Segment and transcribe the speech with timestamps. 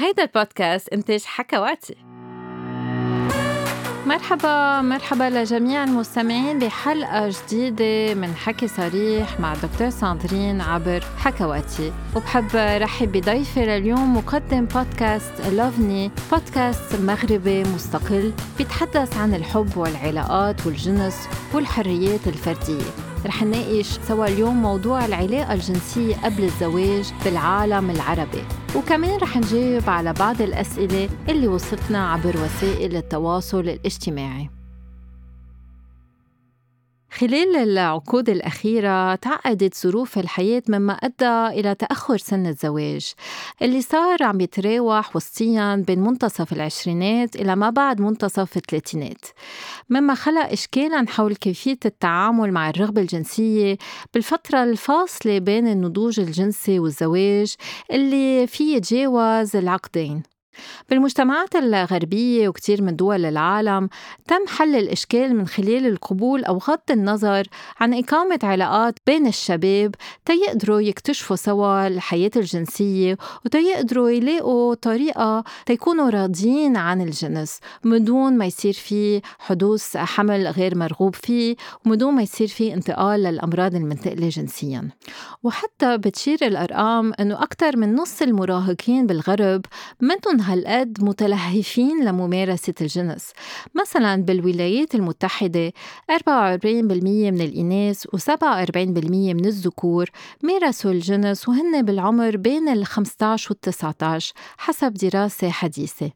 [0.00, 1.96] هيدا البودكاست إنتاج حكواتي.
[4.06, 11.92] مرحبا مرحبا لجميع المستمعين بحلقة جديدة من حكي صريح مع دكتور ساندرين عبر حكواتي.
[12.16, 21.28] وبحب رحب بضيفي لليوم مقدم بودكاست لوفني بودكاست مغربي مستقل بيتحدث عن الحب والعلاقات والجنس
[21.54, 23.07] والحريات الفردية.
[23.26, 28.44] رح نناقش سوا اليوم موضوع العلاقة الجنسية قبل الزواج بالعالم العربي.
[28.76, 34.50] وكمان رح نجاوب على بعض الأسئلة اللي وصلتنا عبر وسائل التواصل الاجتماعي.
[37.10, 43.12] خلال العقود الأخيرة تعقدت ظروف الحياة مما أدى إلى تأخر سن الزواج
[43.62, 49.24] اللي صار عم يتراوح وسطيا بين منتصف العشرينات إلى ما بعد منتصف الثلاثينات.
[49.90, 53.78] مما خلق إشكالا حول كيفية التعامل مع الرغبة الجنسية
[54.14, 57.54] بالفترة الفاصلة بين النضوج الجنسي والزواج
[57.90, 60.22] اللي فيه يتجاوز العقدين.
[60.90, 63.88] بالمجتمعات الغربية وكتير من دول العالم
[64.26, 67.46] تم حل الإشكال من خلال القبول أو غض النظر
[67.80, 76.76] عن إقامة علاقات بين الشباب تيقدروا يكتشفوا سوا الحياة الجنسية وتيقدروا يلاقوا طريقة تيكونوا راضيين
[76.76, 81.56] عن الجنس من دون ما يصير في حدوث حمل غير مرغوب فيه
[81.86, 84.88] ومن دون ما يصير في انتقال للأمراض المنتقلة جنسيا.
[85.42, 89.66] وحتى بتشير الأرقام أنه أكثر من نص المراهقين بالغرب
[90.00, 93.32] منهم هالقد متلهفين لممارسة الجنس.
[93.74, 95.72] مثلا بالولايات المتحدة
[96.10, 98.76] 44% من الإناث و47%
[99.34, 100.10] من الذكور
[100.42, 106.10] مارسوا الجنس وهن بالعمر بين ال 15 وال 19 حسب دراسة حديثة.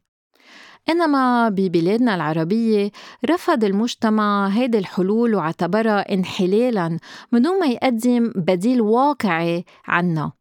[0.91, 2.91] إنما ببلادنا العربية
[3.31, 6.99] رفض المجتمع هيدي الحلول واعتبرها انحلالا
[7.33, 10.33] من دون ما يقدم بديل واقعي عنا.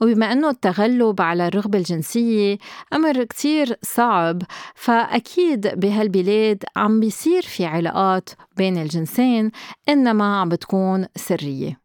[0.00, 2.58] وبما أنه التغلب على الرغبة الجنسية
[2.92, 4.42] أمر كتير صعب
[4.74, 9.50] فأكيد بهالبلاد عم بيصير في علاقات بين الجنسين
[9.88, 11.80] إنما عم بتكون سرية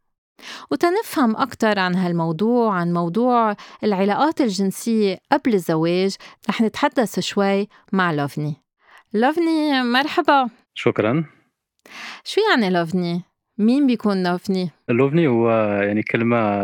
[0.71, 6.15] وتنفهم أكثر عن هالموضوع عن موضوع العلاقات الجنسية قبل الزواج
[6.49, 8.55] رح نتحدث شوي مع لوفني
[9.13, 11.25] لوفني مرحبا شكرا
[12.23, 13.21] شو يعني لوفني؟
[13.57, 15.51] مين بيكون لوفني؟ لوفني هو
[15.81, 16.61] يعني كلمة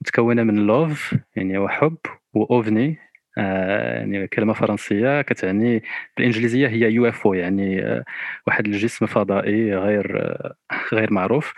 [0.00, 1.96] متكونه من لوف يعني هو حب
[2.34, 2.98] واوفني
[3.38, 5.82] آه يعني كلمة فرنسية كتعني
[6.16, 8.04] بالإنجليزية هي يو إف أو يعني آه
[8.46, 10.54] واحد الجسم فضائي غير آه
[10.94, 11.54] غير معروف.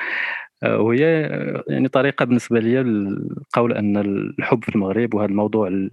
[0.65, 1.03] وهي
[1.69, 3.97] يعني طريقة بالنسبة لي للقول أن
[4.39, 5.89] الحب في المغرب وهذا الموضوع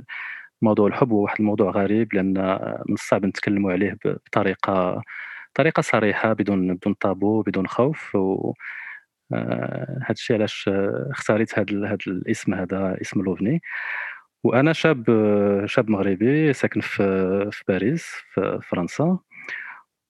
[0.62, 2.34] موضوع الحب هو واحد الموضوع غريب لأن
[2.90, 5.02] من الصعب نتكلموا عليه بطريقة
[5.53, 8.53] طريقة صريحة بدون بدون طابو بدون خوف و
[9.33, 10.69] هذا الشيء علاش
[11.11, 13.61] اختاريت هذا الاسم هذا اسم لوفني.
[14.43, 15.05] وأنا شاب
[15.65, 17.03] شاب مغربي ساكن في
[17.51, 19.19] في باريس في فرنسا.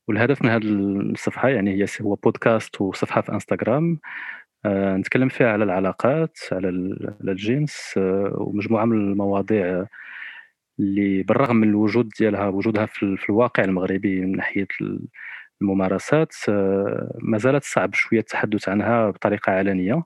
[0.07, 0.63] والهدف من هذه
[1.11, 3.99] الصفحه يعني هي هو بودكاست وصفحة في إنستغرام.
[4.65, 6.69] آه، نتكلم فيها على العلاقات على
[7.27, 9.87] الجنس آه، ومجموعة من المواضيع
[10.79, 14.67] اللي بالرغم من الوجود ديالها وجودها في الواقع المغربي من ناحية
[15.61, 20.03] الممارسات آه، ما زالت صعب شوية التحدث عنها بطريقة علنية.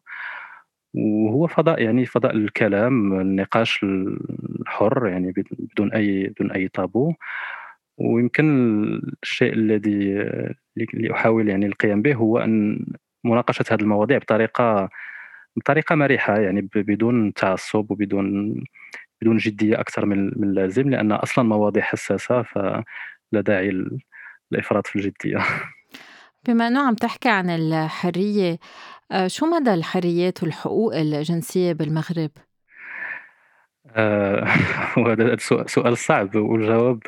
[0.93, 7.13] وهو فضاء يعني فضاء الكلام النقاش الحر يعني بدون أي بدون أي طابو.
[7.97, 8.45] ويمكن
[9.23, 10.13] الشيء الذي
[10.77, 12.85] اللي أحاول يعني القيام به هو أن
[13.23, 14.89] مناقشة هذه المواضيع بطريقة
[15.57, 18.55] بطريقة مرحة يعني بدون تعصب وبدون
[19.21, 22.83] بدون جدية أكثر من اللازم لأن أصلا مواضيع حساسة فلا
[23.33, 23.85] داعي
[24.51, 25.45] الإفراط في الجدية
[26.47, 28.59] بما أنه عم تحكي عن الحرية
[29.11, 32.31] آه، شو مدى الحريات والحقوق الجنسية بالمغرب؟
[33.95, 34.47] آه،
[34.97, 35.35] وهذا
[35.65, 36.99] سؤال صعب والجواب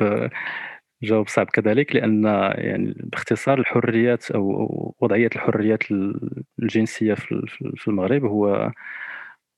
[1.02, 5.82] جواب صعب كذلك لأن يعني باختصار الحريات أو وضعية الحريات
[6.62, 7.14] الجنسية
[7.76, 8.72] في المغرب هو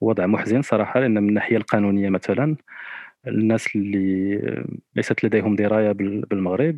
[0.01, 2.57] وضع محزن صراحة لأن من الناحية القانونية مثلا
[3.27, 4.65] الناس اللي
[4.97, 6.77] ليست لديهم دراية بالمغرب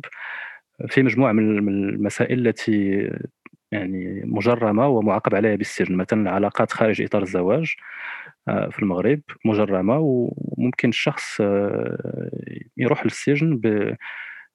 [0.87, 3.09] في مجموعة من المسائل التي
[3.71, 7.75] يعني مجرمة ومعاقب عليها بالسجن مثلا علاقات خارج إطار الزواج
[8.47, 12.29] آه، في المغرب مجرمة وممكن الشخص آه،
[12.77, 13.61] يروح للسجن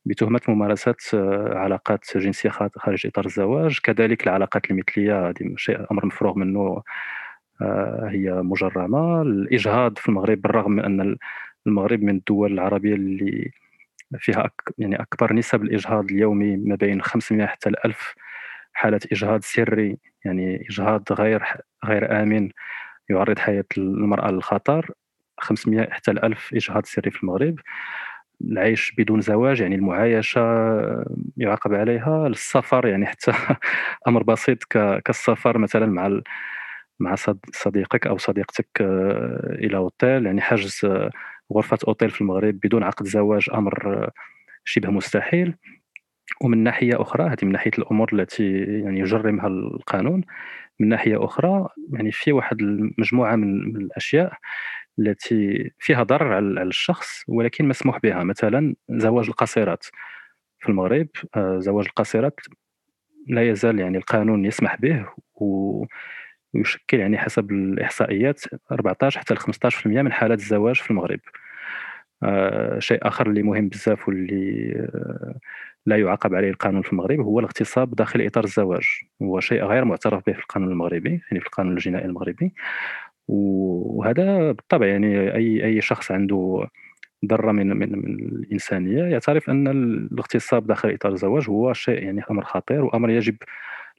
[0.07, 3.79] بتهمة ممارسة آه، علاقات جنسية خارج إطار الزواج.
[3.83, 6.83] كذلك العلاقات المثلية هذه شيء أمر مفروغ منه
[8.09, 9.23] هي مجرمة.
[9.23, 11.17] الإجهاض في المغرب بالرغم من ان
[11.67, 13.51] المغرب من الدول العربية اللي
[14.19, 18.15] فيها أك يعني أكبر نسب الإجهاض اليومي ما بين 500 حتى 1000
[18.75, 21.43] حالة إجهاض سري يعني إجهاض غير
[21.85, 22.51] غير آمن
[23.11, 24.91] يعرض حياة المرأة للخطر.
[25.41, 27.57] 500 حتى ل 1000 إجهاض سري في المغرب.
[28.43, 30.41] العيش بدون زواج يعني المعايشة
[31.37, 33.33] يُعاقب عليها، السفر يعني حتى
[34.09, 34.65] أمر بسيط
[35.05, 36.21] كالسفر مثلًا مع
[37.01, 40.81] مع صد صديقك أو صديقتك آه، إلى أوتيل، يعني حجز
[41.53, 44.13] غرفة أوتيل في المغرب بدون عقد زواج أمر آه،
[44.65, 45.57] شبه مستحيل.
[46.41, 50.25] ومن ناحية أخرى هذه من ناحية الأمور التي يعني يجرمها القانون،
[50.81, 54.33] من ناحية أخرى يعني في واحد المجموعة من الأشياء
[54.99, 59.85] التي فيها ضرر على الشخص ولكن مسموح بها، مثلًا زواج القاصرات
[60.61, 62.41] في المغرب، آه، زواج القاصرات
[63.29, 65.85] لا يزال يعني القانون يسمح به و
[66.55, 68.41] ويشكل يعني حسب الإحصائيات
[68.73, 71.21] 14 حتى ل15% من حالات الزواج في المغرب.
[72.23, 75.35] آه، شيء آخر اللي مهم بزاف واللي آه،
[75.87, 78.85] لا يعاقب عليه القانون في المغرب هو الاغتصاب داخل إطار الزواج،
[79.23, 82.55] هو شيء غير معترف به في القانون المغربي، يعني في القانون الجنائي المغربي،
[83.29, 86.69] وهذا بالطبع يعني أي أي شخص عنده
[87.27, 92.45] ذرة من من من الإنسانية يعترف أن الاغتصاب داخل إطار الزواج هو شيء يعني أمر
[92.45, 93.37] خطير وأمر يجب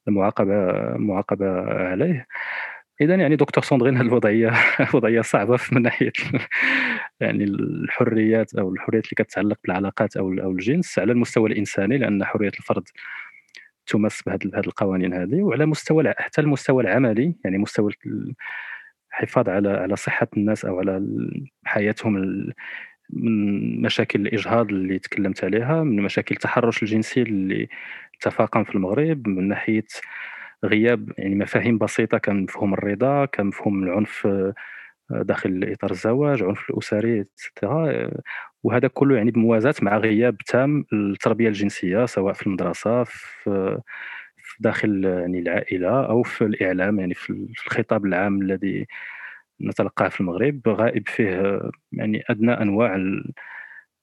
[0.08, 2.28] المعاقبة المعاقبة عليه.
[3.02, 4.52] إذا يعني دكتور ساندرين هذه الوضعية
[4.94, 6.12] وضعية صعبة من ناحية
[7.22, 12.52] يعني الحريات أو الحريات اللي كتتعلق بالعلاقات أو أو الجنس على المستوى الإنساني لأن حرية
[12.60, 12.84] الفرد
[13.88, 17.92] تمس بهذه القوانين هذه وعلى مستوى حتى المستوى العملي يعني مستوى
[19.14, 21.02] الحفاظ على على صحة الناس أو على
[21.66, 22.18] حياتهم
[23.10, 27.68] من مشاكل الإجهاض اللي تكلمت عليها من مشاكل التحرش الجنسي اللي
[28.22, 29.86] تفاقم في المغرب من ناحية
[30.66, 34.54] غياب يعني مفاهيم بسيطة كمفهوم الرضا كمفهوم العنف آه،
[35.12, 38.12] داخل إطار الزواج العنف الأسري اكسترا
[38.64, 43.80] وهذا كله يعني بموازاة مع غياب تام التربية الجنسية سواء في المدرسة في
[44.60, 48.88] داخل يعني العائلة أو في الإعلام يعني في الخطاب العام الذي
[49.62, 51.62] نتلقاه في المغرب غائب فيه
[51.92, 52.96] يعني أدنى أنواع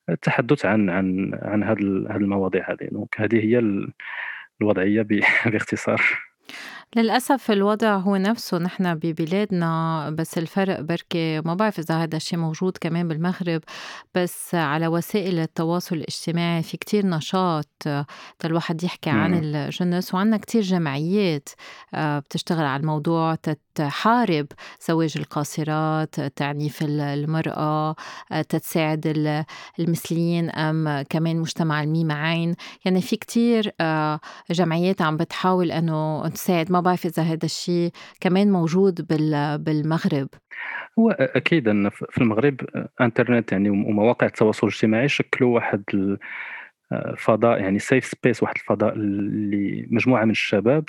[0.08, 1.78] التحدث عن عن عن هذه
[2.16, 2.88] المواضيع هذه.
[2.92, 3.86] دونك هذه هي
[4.60, 5.02] الوضعية
[5.46, 6.02] باختصار.
[6.96, 12.76] للأسف الوضع هو نفسه نحن ببلادنا بس الفرق بركي ما بعرف إذا هذا الشيء موجود
[12.80, 13.60] كمان بالمغرب
[14.14, 17.68] بس على وسائل التواصل الاجتماعي في كتير نشاط
[18.44, 21.48] الواحد يحكي عن الجنس وعنا كتير جمعيات
[21.94, 23.36] آه، بتشتغل على الموضوع
[23.74, 24.46] تحارب
[24.88, 27.94] زواج القاصرات تعنيف المرأة
[28.32, 29.06] آه، تتساعد
[29.78, 32.54] المثليين أم كمان مجتمع الميم عين.
[32.84, 36.72] يعني في كتير آه، جمعيات عم بتحاول أنه تساعد.
[36.72, 37.90] ما بعرف إذا هذا الشيء
[38.20, 39.06] كمان موجود
[39.64, 40.28] بالمغرب؟
[40.98, 42.60] هو أكيد أن في المغرب
[43.00, 45.84] إنترنت يعني ومواقع التواصل الاجتماعي شكلوا واحد
[47.16, 50.84] فضاء يعني سيف سبيس واحد الفضاء اللي مجموعة من الشباب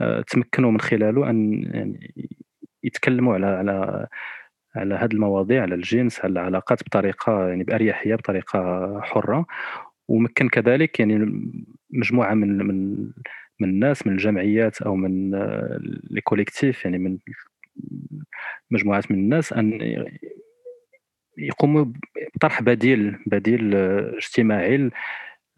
[0.00, 2.14] آه، تمكنوا من خلاله أن يعني
[2.82, 4.06] يتكلموا على على
[4.76, 8.60] على هذه المواضيع على الجنس على العلاقات بطريقة يعني بأريحية بطريقة
[9.02, 9.46] حرة.
[10.08, 11.42] ومكن كذلك يعني
[11.90, 12.96] مجموعة من من
[13.60, 15.78] من الناس من الجمعيات أو من آه،
[16.10, 17.18] لي كوليكتيف يعني من
[18.70, 19.80] مجموعات من الناس أن
[21.38, 21.84] يقوموا
[22.36, 24.90] بطرح بديل بديل آه، اجتماعي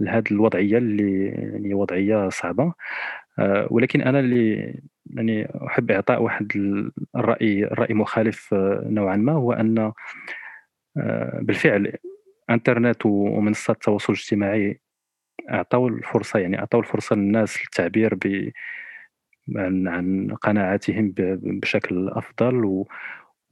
[0.00, 2.74] لهذه الوضعية اللي يعني وضعية صعبة.
[3.38, 4.74] آه، ولكن أنا اللي
[5.14, 6.52] يعني أحب إعطاء واحد
[7.16, 9.92] الرأي الراي مخالف آه، نوعا ما هو أن
[11.42, 11.92] بالفعل
[12.50, 14.80] إنترنت ومنصات التواصل الاجتماعي
[15.50, 18.50] أعطوا الفرصة يعني أعطوا الفرصة للناس للتعبير ب
[19.56, 22.88] عن عن قناعاتهم بشكل أفضل و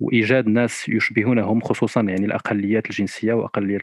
[0.00, 3.83] وإيجاد ناس يشبهونهم خصوصا يعني الأقليات الجنسية وأقليات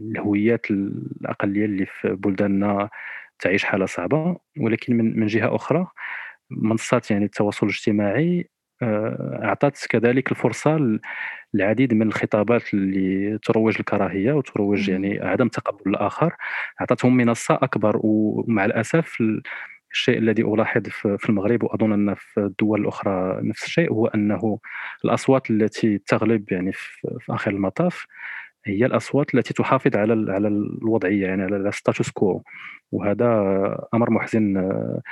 [0.00, 2.90] الهويات الأقلية اللي في بلداننا
[3.40, 4.36] تعيش حالة صعبة.
[4.60, 5.86] ولكن من من جهة أخرى
[6.50, 8.50] منصات يعني التواصل الاجتماعي
[8.82, 10.98] اعطت كذلك الفرصة
[11.54, 16.34] للعديد من الخطابات اللي تروج الكراهية وتروج يعني عدم تقبل الآخر.
[16.80, 19.18] أعطتهم منصة أكبر ومع الأسف
[19.92, 24.58] الشيء الذي ألاحظ في المغرب وأظن أن في الدول الأخرى نفس الشيء هو أنه
[25.04, 28.06] الأصوات التي تغلب يعني في آخر المطاف
[28.64, 32.42] هي الأصوات التي تحافظ على على الوضعية يعني على الستاتوس كو
[32.92, 33.26] وهذا
[33.94, 35.02] أمر محزن آه،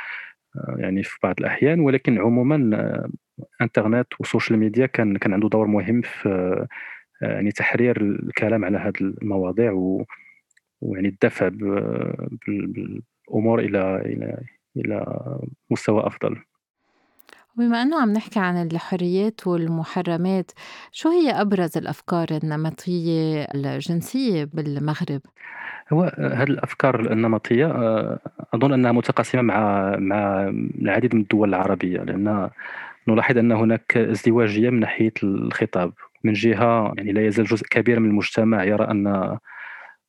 [0.78, 3.08] يعني في بعض الأحيان ولكن عموما آه،
[3.60, 6.28] انترنت وال social media كان كان عنده دور مهم في
[7.22, 9.72] آه، يعني تحرير الكلام على هذه المواضيع
[10.80, 11.48] ويعني الدفع
[12.46, 14.38] بالأمور إلى إلى
[14.76, 15.16] إلى
[15.70, 16.36] مستوى أفضل
[17.56, 20.50] بما أنه عم نحكي عن الحريات والمحرمات
[20.92, 25.20] شو هي أبرز الأفكار النمطية الجنسية بالمغرب؟
[25.92, 28.18] هو هذه الأفكار النمطية آه،
[28.54, 30.48] أظن أنها متقاسمة مع مع
[30.82, 32.50] العديد من الدول العربية لأن
[33.08, 35.92] نلاحظ أن هناك ازدواجيه من ناحية الخطاب.
[36.24, 39.06] من جهة يعني لا يزال جزء كبير من المجتمع يرى أن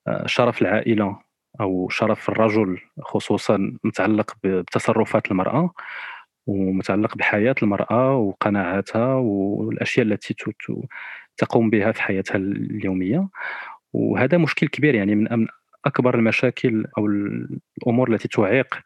[0.07, 1.19] آه، شرف العائلة
[1.61, 5.73] أو شرف الرجل خصوصا متعلق بتصرفات المرأة
[6.47, 10.35] ومتعلق بحياة المرأة وقناعاتها والأشياء التي
[11.37, 13.27] تقوم بها في حياتها اليومية.
[13.93, 15.47] وهذا مشكل كبير يعني من
[15.85, 18.79] أكبر المشاكل أو الأمور التي تعيق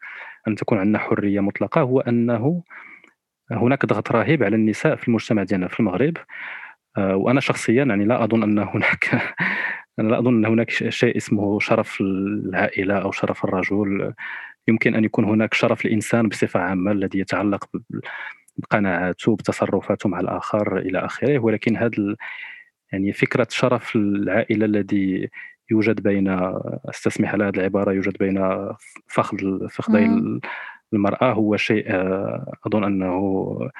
[0.48, 2.62] أن تكون عندنا حرية مطلقة هو أنه
[3.58, 6.16] هناك ضغط رهيب على النساء في المجتمع ديالنا في المغرب.
[6.98, 9.10] آه، وأنا شخصيا يعني لا أظن أن هناك
[9.98, 14.14] أنا لا أظن أن هناك شيء اسمه شرف العائلة أو شرف الرجل.
[14.68, 17.68] يمكن أن يكون هناك شرف الإنسان بصفة عامة الذي يتعلق
[18.56, 21.38] بقناعاته بتصرفاته مع الآخر إلى آخره.
[21.38, 22.16] ولكن هذا
[22.92, 25.30] يعني فكرة شرف العائلة الذي
[25.70, 26.28] يوجد بين
[26.88, 28.68] أستسمح على هذه العبارة يوجد بين
[29.08, 30.40] فخذ فخذي
[30.92, 33.70] المرأة هو شيء آه، أظن أنه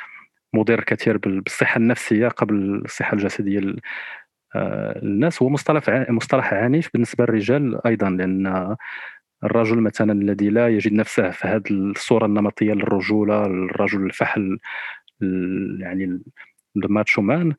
[0.55, 7.87] مضر كثير بالصحة النفسية قبل الصحة الجسدية للناس آه، هو مصطلح مصطلح عنيف بالنسبة للرجال
[7.87, 8.77] أيضا لأن
[9.45, 14.59] الرجل مثلا الذي لا يجد نفسه في هذه الصورة النمطية للرجولة الرجل الفحل
[15.81, 16.21] يعني
[16.77, 17.55] الماتشو مان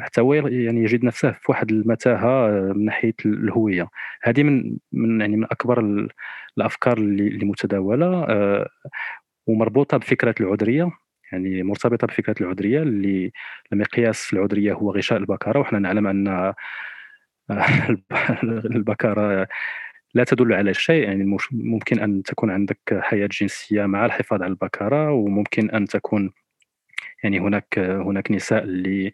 [0.00, 3.88] حتى هو يعني يجد نفسه في واحد المتاهة من ناحية الهوية.
[4.22, 6.08] هذه من من يعني من أكبر
[6.58, 8.68] الأفكار اللي متداولة آه،
[9.46, 10.90] ومربوطة بفكرة العذرية.
[11.32, 13.32] يعني مرتبطة بفكرة العذرية اللي
[13.72, 15.60] المقياس العذرية هو غشاء البكارة.
[15.60, 16.54] وحنا نعلم أن
[18.76, 19.48] البكارة
[20.14, 21.04] لا تدل على شيء.
[21.04, 26.32] يعني ممكن أن تكون عندك حياة جنسية مع الحفاظ على البكارة وممكن أن تكون
[27.24, 29.12] يعني هناك هناك نساء اللي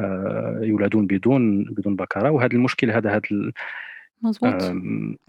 [0.00, 3.20] آه، يولدون بدون بدون بكاره وهذا المشكل هذا هذا
[4.22, 4.62] مزبوط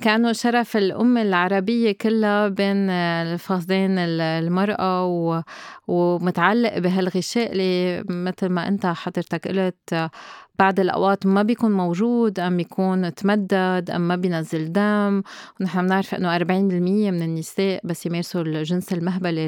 [0.02, 5.42] كانوا شرف الأمة العربية كلها بين الفخذين المرأة و...
[5.88, 10.10] ومتعلق بهالغشاء اللي مثل ما أنت حضرتك قلت
[10.60, 15.22] بعد الأوقات ما بيكون موجود أم بيكون تمدد أم ما بينزل دم.
[15.62, 16.42] ونحن بنعرف إنه 40%
[17.12, 19.48] من النساء بس يمارسوا الجنس المهبلة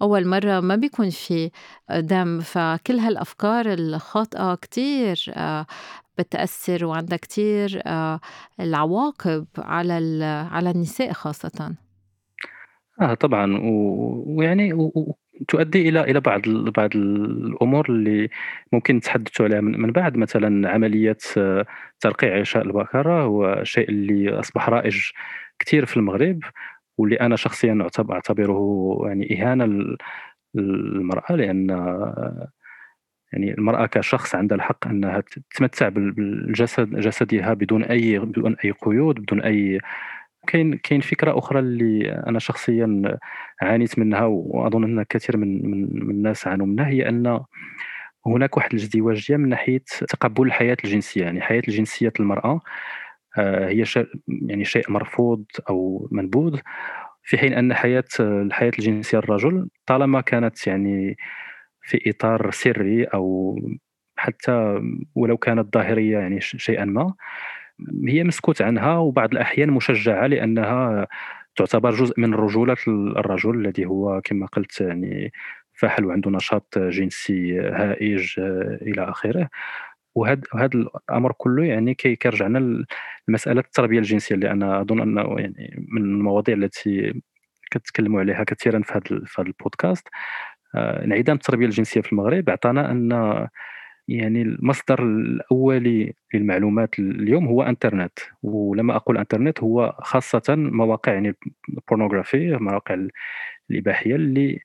[0.00, 1.50] لأول مرة ما بيكون في
[1.90, 2.40] دم.
[2.40, 5.66] فكل هالأفكار الخاطئة كتير آه،
[6.18, 8.20] بتأثر وعندها كتير آه،
[8.60, 11.76] العواقب على على النساء خاصة
[13.00, 13.58] آه طبعا
[14.26, 14.90] ويعني.
[15.48, 18.28] تؤدي إلى إلى بعض بعض الأمور اللي
[18.72, 21.66] ممكن نتحدثوا عليها من بعد مثلا عملية آه،
[22.00, 25.10] ترقيع عشاء البكره هو شيء اللي أصبح رائج
[25.58, 26.40] كثير في المغرب
[26.98, 29.96] واللي أنا شخصيا أعتبره يعني إهانة
[30.54, 31.70] للمرأة لأن
[33.32, 39.40] يعني المرأة كشخص عندها الحق أنها تتمتع بالجسد جسدها بدون أي بدون أي قيود بدون
[39.42, 39.80] أي
[40.46, 43.18] كاين كاين فكرة أخرى اللي أنا شخصيا
[43.62, 47.40] عانيت منها وأظن أن كثير من من, من الناس عانوا منها هي أن
[48.26, 51.22] هناك واحد الازدواجية من ناحية تقبل الحياة الجنسية.
[51.22, 52.60] يعني الحياة الجنسية المرأة
[53.38, 56.60] آه، هي شيء يعني شيء مرفوض أو منبوذ
[57.22, 61.16] في حين أن حياة الحياة الجنسية الرجل طالما كانت يعني
[61.88, 63.56] في إطار سري أو
[64.16, 64.80] حتى
[65.14, 67.14] ولو كانت ظاهرية يعني شيئا ما
[68.08, 71.06] هي مسكوت عنها وبعض الأحيان مشجعة لأنها
[71.56, 75.32] تعتبر جزء من رجولة الرجل الذي هو كما قلت يعني
[75.72, 78.34] فاحل وعنده نشاط جنسي هائج
[78.82, 79.48] إلى آخره.
[80.14, 82.84] وهذا هذا الأمر كله يعني كي كيرجعنا
[83.28, 87.22] لمساله التربية الجنسية اللي أنا أظن أنه يعني من المواضيع التي
[87.70, 90.08] كتكلموا عليها كثيرا في هذا البودكاست.
[90.76, 93.12] انعدام التربية الجنسية في المغرب اعطانا أن
[94.08, 101.34] يعني المصدر الأولي للمعلومات اليوم هو إنترنت ولما أقول إنترنت هو خاصة مواقع يعني
[101.68, 103.06] البورنوغرافي مواقع
[103.70, 104.60] الإباحية اللي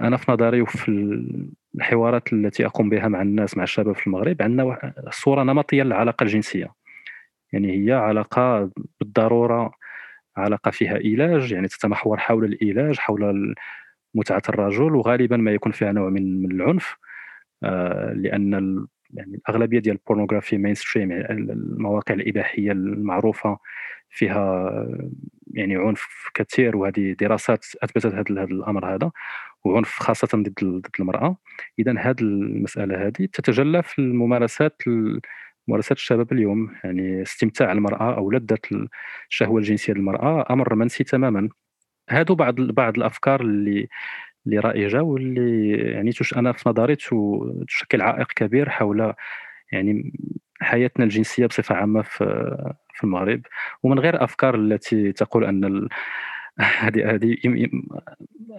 [0.00, 0.88] أنا في نظري وفي
[1.74, 6.74] الحوارات التي أقوم بها مع الناس مع الشباب في المغرب عندنا صورة نمطية للعلاقة الجنسية.
[7.52, 8.70] يعني هي علاقة
[9.00, 9.72] بالضرورة
[10.36, 13.54] علاقة فيها إيلاج يعني تتمحور حول الإيلاج حول
[14.16, 16.96] متعة الرجل وغالبا ما يكون فيها نوع من العنف
[17.64, 23.58] آه، لأن يعني الأغلبية ديال ال pornographie mainstream يعني المواقع الإباحية المعروفة
[24.10, 24.70] فيها
[25.54, 29.10] يعني عنف كثير وهذه دراسات أثبتت هذا الأمر هذا
[29.64, 31.36] وعنف خاصة ضد ضد المرأة.
[31.78, 34.82] اذا هذه المسألة هذه تتجلى في الممارسات
[35.68, 38.58] ممارسات الشباب اليوم يعني استمتاع المرأة أو لذة
[39.30, 41.48] الشهوة الجنسية للمرأة أمر منسي تماما.
[42.08, 43.88] هادو بعض بعض الأفكار اللي
[44.46, 46.96] اللي رائجة واللي يعني تش أنا في نظري
[47.66, 49.14] تشكل عائق كبير حول
[49.72, 50.12] يعني
[50.60, 52.24] حياتنا الجنسية بصفة عامة في
[52.94, 53.42] في المغرب.
[53.82, 55.88] ومن غير أفكار التي تقول أن
[56.80, 57.36] هذه هذه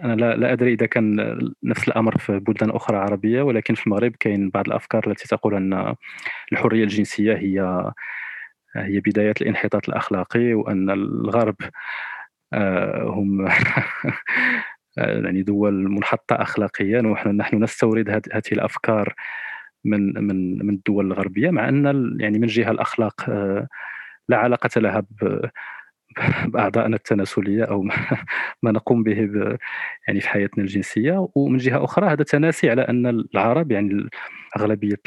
[0.04, 4.12] أنا لا لا أدري إذا كان نفس الأمر في بلدان أخرى عربية ولكن في المغرب
[4.20, 5.94] كاين بعض الأفكار التي تقول أن
[6.52, 7.92] الحرية الجنسية هي
[8.76, 11.56] هي بداية الانحطاط الأخلاقي وأن الغرب
[13.04, 13.48] هم
[14.96, 19.14] يعني دول منحطة أخلاقيا ونحن نحن نستورد هذه الأفكار
[19.84, 23.68] من من من الدول الغربية مع أن يعني من جهة الأخلاق آه،
[24.28, 25.02] لا علاقة لها
[26.46, 27.82] بأعضائنا التناسلية أو
[28.62, 29.18] ما نقوم به
[30.08, 31.28] يعني في حياتنا الجنسية.
[31.34, 34.08] ومن جهة أخرى هذا تناسي على أن العرب يعني
[34.56, 35.00] أغلبية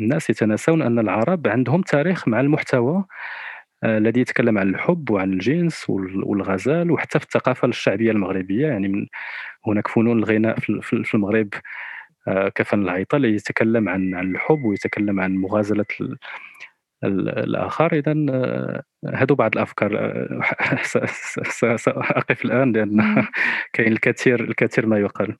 [0.00, 2.94] الناس يتناسون أن العرب عندهم تاريخ مع المحتوى.
[2.96, 3.06] آه،
[3.86, 8.66] الذي يتكلم عن الحب وعن الجنس والغزال وحتى في الثقافة الشعبية المغربية.
[8.66, 9.06] يعني من
[9.66, 11.48] هناك فنون الغناء في المغرب
[12.28, 15.86] آه، كفن العيطة اللي يتكلم عن عن الحب ويتكلم عن مغازلة
[17.04, 17.92] الآخر.
[17.92, 18.82] إذا آه،
[19.14, 20.82] هذو بعض الأفكار آه،
[21.76, 23.26] سأقف الآن لأن
[23.72, 25.36] كاين الكثير الكثير ما يقال.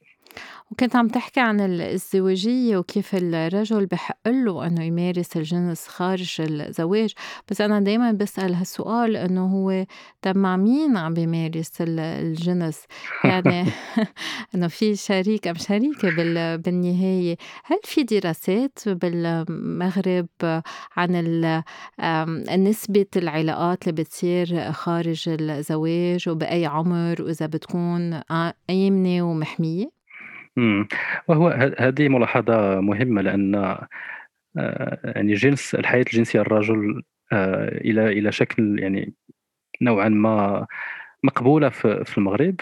[0.71, 7.13] وكنت عم تحكي عن الازدواجية وكيف الرجل بحق له إنه يمارس الجنس خارج الزواج.
[7.51, 9.87] بس أنا دايما بسأل هالسؤال إنه هو
[10.23, 12.83] طب مع مين عم بيمارس الجنس؟
[13.25, 13.67] يعني
[14.55, 16.11] إنه في شريك أم شريكة
[16.57, 17.37] بالنهاية.
[17.65, 20.27] هل في دراسات بالمغرب
[20.97, 21.63] عن
[22.59, 28.21] نسبة العلاقات اللي بتصير خارج الزواج وبأي عمر وإذا بتكون
[28.71, 29.96] آمنة ومحمية؟
[30.59, 30.89] إمم.
[31.29, 31.49] وهو
[31.79, 33.89] هذه ملاحظة مهمة لأن آه،
[35.05, 39.15] يعني جنس الحياة الجنسية الرجل آه، إلى إلى شكل يعني
[39.83, 40.67] نوعًا ما
[41.25, 42.57] مقبولة في المغرب،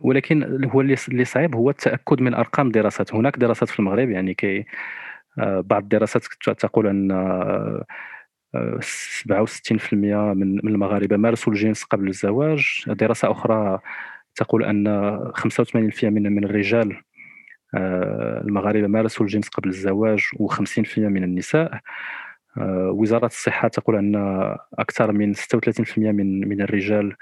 [0.00, 4.66] ولكن هو اللي صعيب هو التأكد من أرقام الدراسات، هناك دراسات في المغرب يعني كي
[5.40, 6.24] آه، بعض الدراسات
[6.58, 7.12] تقول أن
[8.80, 13.80] 67% من من المغاربة مارسوا الجنس قبل الزواج، دراسة أخرى
[14.36, 14.88] تقول أن
[15.36, 17.02] 85% من من الرجال
[17.74, 21.80] آه، المغاربة مارسوا الجنس قبل الزواج و50% من النساء.
[22.58, 24.16] آه، وزارة الصحة تقول أن
[24.78, 27.16] أكثر من 36% من من الرجال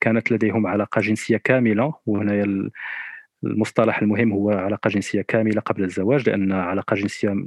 [0.00, 1.94] كانت لديهم علاقة جنسية كاملة.
[2.06, 2.70] وهنا
[3.44, 7.44] المصطلح المهم هو علاقة جنسية كاملة قبل الزواج لأن علاقة جنسية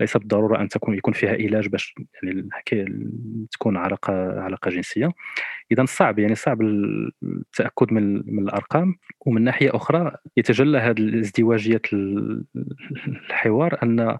[0.00, 2.48] ليس بالضرورة أن تكون يكون فيها علاج باش يعني
[3.52, 5.12] تكون علاقة علاقة جنسية.
[5.72, 8.94] إذا صعب يعني صعب التأكد من من الأرقام.
[9.26, 11.82] ومن ناحية أخرى يتجلى هذه الازدواجية
[13.30, 14.18] الحوار أن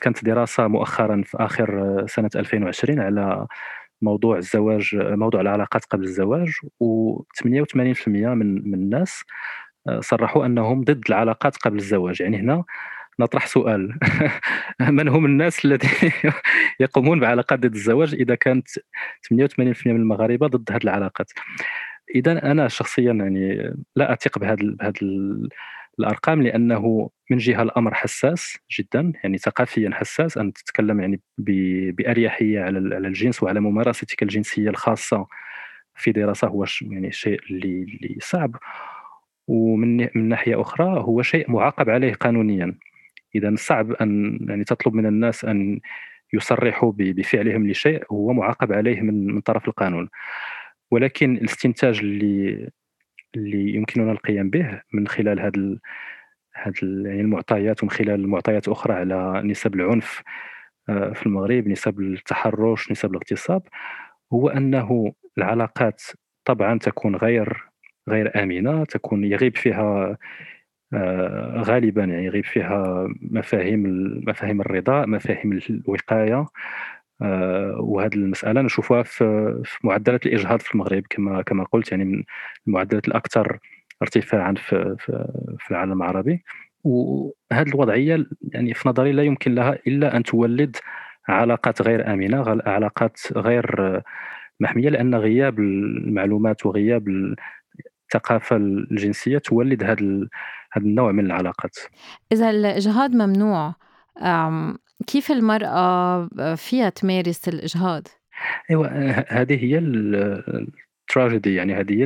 [0.00, 3.46] كانت دراسة مؤخرا في آخر سنة 2020 على
[4.02, 6.48] موضوع الزواج موضوع العلاقات قبل الزواج
[6.84, 9.22] و88% من من الناس
[10.00, 12.20] صرحوا أنهم ضد العلاقات قبل الزواج.
[12.20, 12.64] يعني هنا
[13.20, 13.98] نطرح سؤال.
[14.80, 16.12] من هم الناس الذين
[16.80, 18.78] يقومون بعلاقات ضد الزواج إذا كانت 88%
[19.58, 21.30] من المغاربة ضد هذه العلاقات؟
[22.14, 24.92] إذا أنا شخصيا يعني لا أثق بهذا بهذا
[25.98, 30.38] الأرقام لأنه من جهة الأمر حساس جدا يعني ثقافيا حساس.
[30.38, 31.20] ان تتكلم يعني
[31.92, 35.26] بأريحية على الجنس وعلى ممارستك الجنسية الخاصة
[35.94, 38.56] في دراسة هو يعني شيء اللي اللي صعب.
[39.48, 42.78] ومن من ناحية أخرى هو شيء معاقب عليه قانونيا.
[43.34, 45.80] اذا صعب أن يعني تطلب من الناس أن
[46.32, 50.08] يصرحوا بفعلهم لشيء هو معاقب عليه من من طرف القانون.
[50.90, 52.68] ولكن الاستنتاج اللي
[53.36, 55.78] اللي يمكننا القيام به من خلال هذا
[56.54, 60.22] هذه يعني المعطيات ومن خلال معطيات أخرى على نسب العنف
[60.88, 63.62] آه، في المغرب نسب التحرش نسب الاغتصاب
[64.32, 66.02] هو أنه العلاقات
[66.44, 67.68] طبعا تكون غير
[68.08, 70.18] غير آمنة تكون يغيب فيها
[71.56, 73.82] غالبا يعني يغيب فيها مفاهيم
[74.26, 76.46] مفاهيم الرضا مفاهيم الوقاية.
[77.22, 82.24] آه، وهذه المسألة نشوفها في معدلات الإجهاض في المغرب كما كما قلت يعني من
[82.66, 83.58] المعدلات الأكثر
[84.02, 84.96] ارتفاعا في
[85.58, 86.44] في, العالم العربي.
[86.84, 90.76] وهذه الوضعية يعني في نظري لا يمكن لها إلا أن تولد
[91.28, 94.00] علاقات غير آمنة علاقات غير
[94.60, 97.08] محمية لأن غياب المعلومات وغياب
[98.08, 100.28] الثقافة الجنسية تولد هذا
[100.72, 101.76] هذا النوع من العلاقات
[102.32, 103.74] إذا الإجهاض ممنوع
[105.06, 108.08] كيف المرأة فيها تمارس الإجهاض؟
[108.70, 108.88] أيوه
[109.28, 112.04] هذه هي التراجيدي يعني هذه هي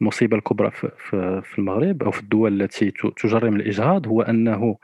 [0.00, 4.76] المصيبة الكبرى في المغرب أو في الدول التي تجرم الإجهاض هو أنه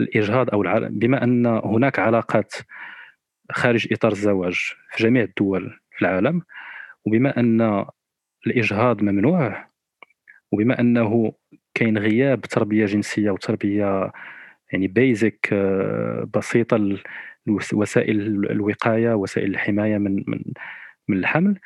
[0.00, 2.54] الإجهاض أو بما أن هناك علاقات
[3.52, 4.54] خارج إطار الزواج
[4.90, 6.42] في جميع الدول في العالم
[7.06, 7.84] وبما أن
[8.46, 9.66] الإجهاض ممنوع
[10.52, 11.32] وبما أنه
[11.76, 14.12] كاين غياب تربية جنسية وتربية
[14.72, 16.98] يعني بيزك آه، بسيطة
[17.74, 20.40] وسائل الوقاية وسائل الحماية من من
[21.08, 21.58] من الحمل.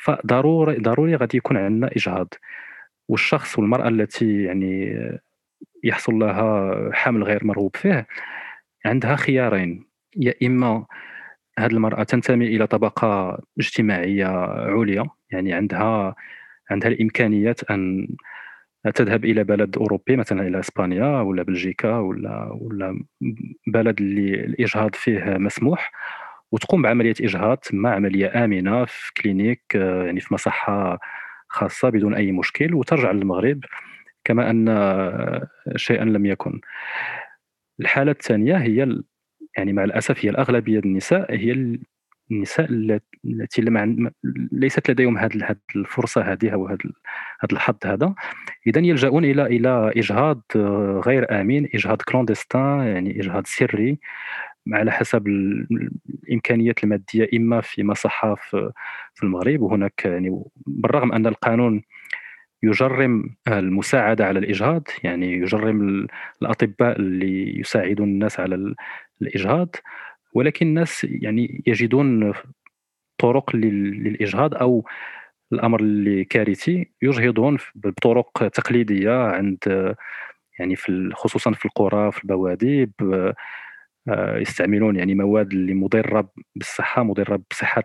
[0.00, 2.34] فضروري ضروري غادي يكون عندنا إجهاض،
[3.08, 4.98] والشخص والمرأة التي يعني
[5.84, 8.06] يحصل لها حمل غير مرغوب فيه
[8.86, 9.84] عندها خيارين.
[10.16, 10.86] يا إما
[11.58, 16.14] هذه المرأة تنتمي إلى طبقة اجتماعية عليا يعني عندها
[16.70, 18.08] عندها الإمكانيات أن
[18.94, 23.04] تذهب إلى بلد أوروبي مثلا إلى إسبانيا ولا بلجيكا ولا ولا
[23.66, 25.92] بلد اللي الإجهاض فيه مسموح
[26.52, 30.98] وتقوم بعملية إجهاض تما عملية آمنة في كلينيك يعني في مصحة
[31.48, 33.60] خاصة بدون أي مشكل وترجع للمغرب
[34.24, 34.66] كما أن
[35.76, 36.60] شيئا لم يكن.
[37.80, 39.02] الحالة الثانية هي
[39.56, 41.78] يعني مع الأسف هي الأغلبية النساء هي
[42.30, 42.70] النساء
[43.24, 44.10] التي لم
[44.52, 46.78] ليست لديهم هذه الفرصة هذه أو هذا
[47.52, 48.14] الحظ هذا
[48.66, 50.42] إذا يلجؤون إلى إلى إجهاض
[51.06, 53.98] غير آمن إجهاض كلوندستان يعني إجهاض سري
[54.72, 58.34] على حسب الإمكانيات المادية إما في مصحه
[59.14, 61.82] في المغرب وهناك يعني بالرغم أن القانون
[62.62, 66.06] يجرم المساعدة على الإجهاض يعني يجرم
[66.42, 68.74] الأطباء اللي يساعدون الناس على
[69.22, 69.76] الإجهاض
[70.34, 72.32] ولكن الناس يعني يجدون
[73.18, 74.84] طرق للإجهاض أو
[75.52, 79.58] الأمر اللي كارثي يجهضون بطرق تقليدية عند
[80.58, 82.90] يعني في خصوصا في القرى في البوادي
[84.08, 87.84] آه، يستعملون يعني مواد اللي مضرة بالصحة مضرة بصحة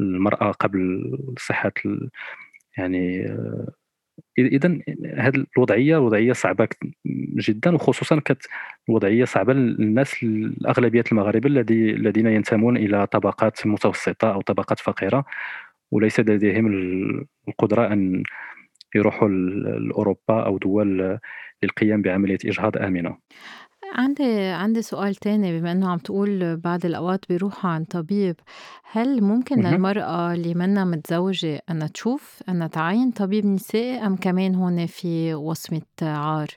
[0.00, 1.72] المرأة قبل صحة
[2.78, 3.68] يعني آه،
[4.38, 4.78] اذا
[5.16, 6.68] هذه الوضعية وضعية صعبة
[7.38, 8.42] جدا وخصوصا كانت
[8.88, 15.24] وضعية صعبة للناس الأغلبية المغاربة الذي الذين ينتمون إلى طبقات متوسطة أو طبقات فقيرة
[15.90, 16.66] وليس لديهم
[17.48, 18.22] القدرة أن
[18.94, 21.18] يروحوا لأوروبا أو دول
[21.62, 23.16] للقيام بعملية إجهاض آمنة.
[23.94, 28.36] عندي عندي سؤال تاني بما إنه عم تقول بعض الأوقات بيروحوا عند طبيب،
[28.90, 34.86] هل ممكن للمرأة اللي منا متزوجة أنها تشوف أنها تعاين طبيب نسائي أم كمان هون
[34.86, 36.48] في وصمة عار؟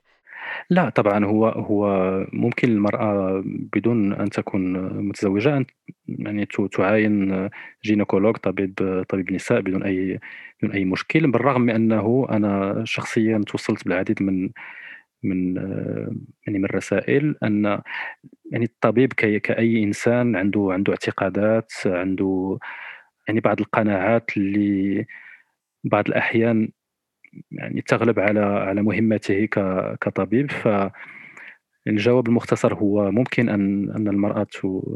[0.70, 1.88] لا طبعًا هو هو
[2.34, 4.74] ممكن المرأة بدون أن تكون
[5.08, 5.66] متزوجة أن
[6.08, 7.50] يعني تعاين
[7.86, 8.74] جينيكولوج طبيب
[9.10, 10.20] طبيب نساء بدون أي
[10.62, 14.50] بدون أي مشكل، بالرغم من أنه أنا شخصيًا توصلت بالعديد من
[15.24, 15.56] من
[16.48, 17.82] يعني من الرسائل أن
[18.52, 22.60] يعني الطبيب كأي إنسان عنده عنده اعتقادات عنده
[23.28, 25.06] يعني بعض القناعات اللي
[25.84, 26.70] بعض الأحيان
[27.52, 29.46] يعني تغلب على على مهمته
[30.02, 30.52] كطبيب.
[30.52, 30.68] ف
[31.88, 34.48] الجواب المختصر هو ممكن أن أن المرأة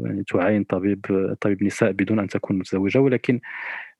[0.04, 1.06] يعني تعاين طبيب
[1.40, 3.40] طبيب نساء بدون أن تكون متزوجة ولكن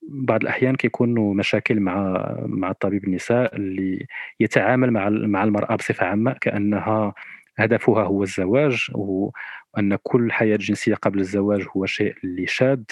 [0.09, 4.07] بعض الأحيان كيكونوا مشاكل مع مع الطبيب النساء اللي
[4.41, 7.15] يتعامل مع مع المرأة بصفة عامة كأنها
[7.59, 12.83] هدفها هو الزواج وأن كل حياة جنسية قبل الزواج هو شيء اللي شاذ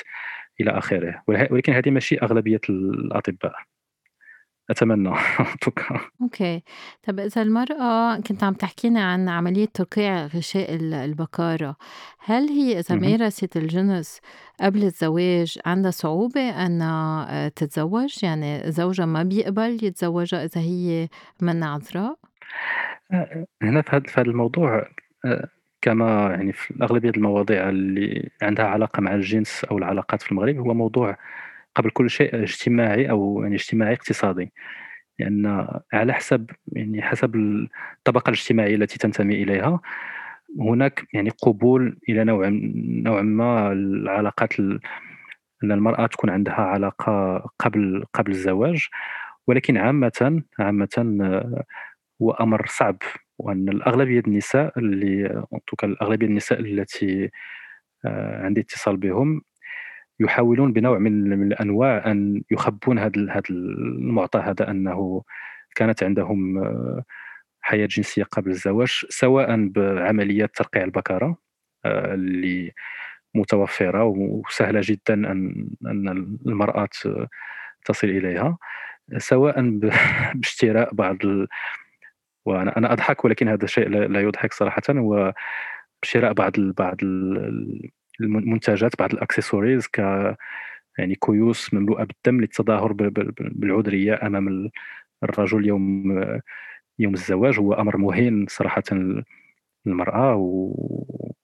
[0.60, 1.22] إلى آخره.
[1.28, 3.54] ولكن هذه ماشي أغلبية الأطباء.
[4.72, 5.08] أتمنى
[6.22, 6.62] أوكي.
[7.02, 11.76] طب إذا المرأة كنت عم تحكينا عن عملية ترقيع غشاء البكارة،
[12.18, 14.20] هل هي إذا مارست الجنس
[14.60, 21.08] قبل الزواج عندها صعوبة أنها آه، تتزوج؟ يعني زوجها ما بيقبل يتزوجها إذا هي
[21.40, 22.18] منا عذراء؟
[23.62, 24.88] هنا في هذا في هذا الموضوع
[25.82, 30.74] كما يعني في أغلبية المواضيع اللي عندها علاقة مع الجنس أو العلاقات في المغرب هو
[30.74, 31.16] موضوع
[31.74, 34.52] قبل كل شيء اجتماعي أو يعني اجتماعي اقتصادي
[35.18, 37.36] لأن على حسب يعني حسب
[37.98, 39.80] الطبقة الاجتماعية التي تنتمي إليها
[40.60, 42.48] هناك يعني قبول إلى نوع
[43.04, 44.60] نوعا ما العلاقات
[45.64, 48.88] أن المرأة تكون عندها علاقة قبل قبل الزواج
[49.46, 50.88] ولكن عامة عامة
[52.22, 52.96] هو أمر صعب
[53.38, 55.44] وأن الأغلبية النساء اللي
[55.84, 57.30] الأغلبية النساء التي
[58.04, 59.42] آه، عندي اتصال بهم
[60.20, 65.22] يحاولون بنوع من الأنواع أن يخبون هذا هذا المعطى هذا أنه
[65.74, 67.04] كانت عندهم آه،
[67.60, 71.36] حياة جنسية قبل الزواج سواء بعمليات ترقيع البكارة
[71.84, 72.72] آه، اللي
[73.34, 76.08] متوفرة وسهلة جدا ان أن
[76.46, 76.88] المرأة
[77.84, 78.58] تصل إليها
[79.18, 79.78] سواء
[80.34, 81.48] باشتراء بعض ال...
[82.46, 85.34] وأنا أنا أضحك ولكن هذا الشيء لا يضحك صراحة هو
[86.02, 86.72] بشراء بعض ال...
[86.72, 87.90] بعض ال...
[88.20, 89.98] المنتجات بعض ال accessoires ك
[90.98, 92.92] يعني كيوس مملوءة بالدم للتظاهر
[93.38, 94.70] بالعذرية أمام
[95.24, 96.12] الرجل يوم
[96.98, 97.58] يوم الزواج.
[97.58, 98.82] هو أمر مهين صراحة
[99.86, 100.34] للمرأة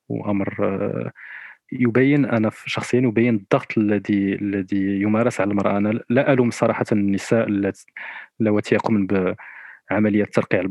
[0.09, 1.13] وأمر
[1.73, 5.79] يبين أنا شخصيا يبين الضغط الذي الذي يمارس على المرأة.
[5.79, 7.73] أنا لا ألوم صراحة النساء
[8.41, 9.07] اللواتي يقومن
[9.91, 10.65] بعملية ترقيع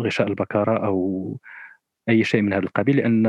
[0.00, 1.38] غشاء البكارة أو
[2.08, 3.26] أي شيء من هذا القبيل لأن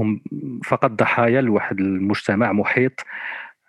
[0.00, 0.20] هم
[0.64, 3.00] فقط ضحايا لواحد المجتمع محيط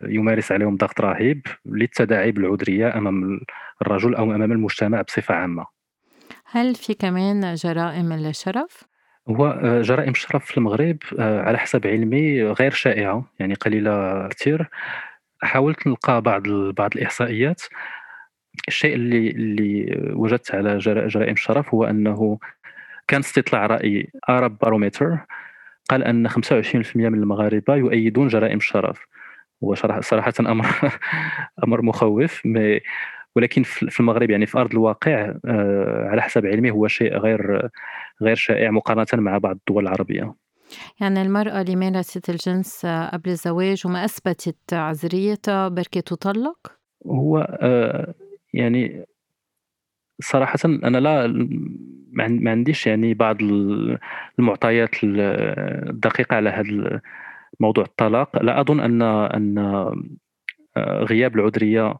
[0.01, 3.39] يمارس عليهم ضغط رهيب للتداعي بالعذرية أمام
[3.81, 5.65] الرجل أو أمام المجتمع بصفة عامة.
[6.45, 8.83] هل في كمان جرائم الشرف؟
[9.29, 14.69] هو آه، جرائم الشرف في المغرب آه، على حسب علمي غير شائعة يعني قليلة كثير.
[15.41, 16.41] حاولت نلقى بعض
[16.77, 17.61] بعض الإحصائيات.
[18.67, 22.39] الشيء اللي اللي وجدت على جرائم الشرف هو أنه
[23.07, 25.17] كان استطلاع رأي ارب بارومتر
[25.91, 26.35] قال أن 25%
[26.95, 29.07] من المغاربة يؤيدون جرائم الشرف
[29.63, 30.65] هو صراحة أمر
[31.65, 32.47] أمر مخوف
[33.35, 37.69] ولكن في المغرب يعني في أرض الواقع آه، على حسب علمي هو شيء غير
[38.21, 40.33] غير شائع مقارنة مع بعض الدول العربية
[40.99, 46.57] يعني المرأة اللي مارست الجنس قبل الزواج وما أثبتت عذريتها بركي تطلق؟
[47.07, 48.13] هو آه،
[48.53, 49.05] يعني
[50.21, 51.27] صراحة أنا لا
[52.13, 53.37] ما عنديش يعني بعض
[54.39, 57.01] المعطيات الدقيقة على هذا
[57.59, 59.57] موضوع الطلاق لا أظن أن أن
[60.77, 61.95] آه، غياب العذرية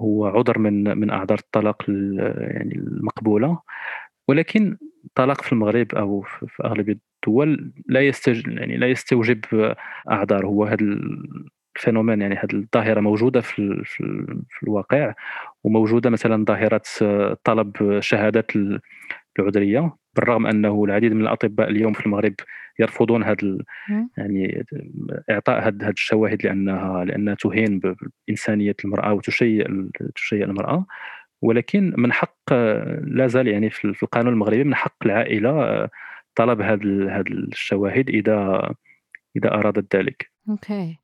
[0.00, 3.60] هو عذر من من أعذار الطلاق يعني المقبولة.
[4.28, 9.74] ولكن الطلاق في المغرب أو في اغلبيه الدول لا يستج يعني لا يستوجب
[10.10, 10.46] أعذار.
[10.46, 10.98] هو هذا
[11.82, 15.14] الفينومين يعني هذه الظاهرة موجودة في في, في الواقع
[15.64, 16.82] وموجودة مثلا ظاهرة
[17.44, 18.50] طلب شهادات
[19.38, 22.34] العذرية بالرغم أنه العديد من الأطباء اليوم في المغرب
[22.78, 23.58] يرفضون هذا
[24.16, 24.64] يعني
[25.30, 27.80] إعطاء هذه الشواهد لأنها لأنها تهين
[28.28, 30.86] بإنسانية المرأة وتشيء تشيء المرأة
[31.42, 32.52] ولكن من حق
[33.02, 35.88] لا زال يعني في القانون المغربي من حق العائلة
[36.34, 38.70] طلب هذه هذه الشواهد إذا
[39.36, 40.30] إذا أرادت ذلك.
[40.48, 41.01] أوكي.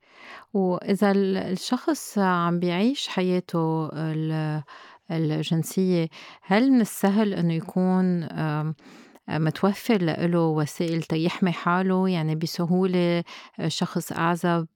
[0.54, 3.90] وإذا الشخص عم بيعيش حياته
[5.10, 6.08] الجنسية
[6.42, 8.28] هل من السهل إنه يكون
[9.28, 13.24] متوفر له وسائل تيحمي حاله؟ يعني بسهولة
[13.66, 14.66] شخص أعزب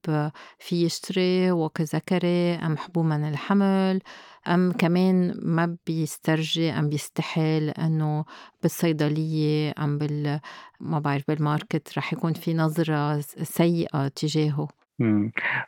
[0.59, 4.01] في يشتري وقت ذكري أم حبوب من الحمل
[4.47, 8.25] أم كمان ما بيسترجي أم بيستحي لأنه
[8.61, 10.39] بالصيدلية أم بال
[10.79, 14.82] ما بعرف بال market رح يكون في نظرة سيئة تجاهه؟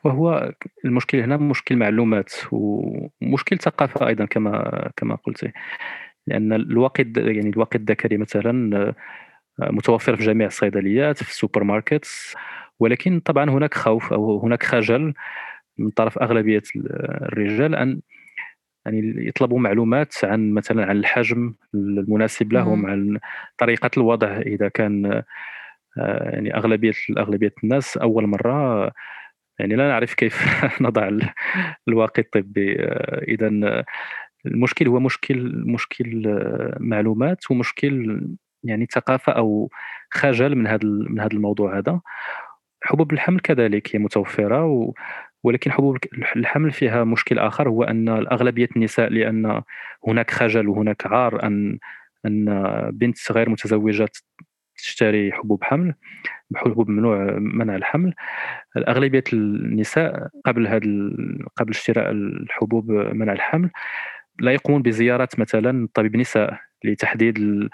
[0.03, 0.53] وهو
[0.85, 5.51] المشكل هنا مشكل معلومات ومشكل ثقافة أيضا كما كما قلتِ.
[6.27, 12.07] لأن الواقي يعني الواقي الذكري مثلا آه، متوفر في جميع الصيدليات في السوبر ماركت
[12.79, 15.13] ولكن طبعا هناك خوف أو هناك خجل
[15.77, 18.01] من طرف أغلبية الرجال أن
[18.85, 23.19] يعني يطلبوا معلومات عن مثلا عن الحجم المناسب لهم عن
[23.57, 25.23] طريقة الوضع إذا كان
[25.97, 28.91] يعني أغلبية أغلبية الناس أول مرة
[29.59, 30.45] يعني لا نعرف كيف
[30.81, 31.11] نضع
[31.87, 32.75] الواقي الطبي.
[32.79, 33.83] آه، اذا
[34.45, 38.21] المشكل هو مشكل مشكل آه، معلومات ومشكل
[38.63, 39.69] يعني ثقافة أو
[40.11, 42.01] خجل من هذا من هذا الموضوع هذا.
[42.83, 44.93] حبوب الحمل كذلك هي متوفرة و
[45.43, 45.97] ولكن حبوب
[46.35, 49.61] الحمل فيها مشكل آخر هو أن أغلبية النساء لأن
[50.07, 51.79] هناك خجل وهناك عار أن
[52.25, 52.45] أن
[52.93, 54.09] بنت غير متزوجة
[54.77, 55.93] تشتري حبوب حمل
[56.55, 58.13] حبوب ممنوع منع الحمل.
[58.77, 60.81] أغلبية النساء قبل هذا
[61.55, 63.69] قبل شراء الحبوب منع الحمل.
[64.39, 67.69] لا يقومون بزيارة مثلا طبيب نساء لتحديد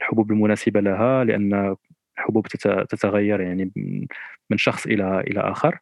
[0.00, 1.76] الحبوب المناسبة لها لأن
[2.18, 2.46] الحبوب
[2.88, 3.72] تتغير يعني
[4.50, 5.78] من شخص إلى إلى آخر.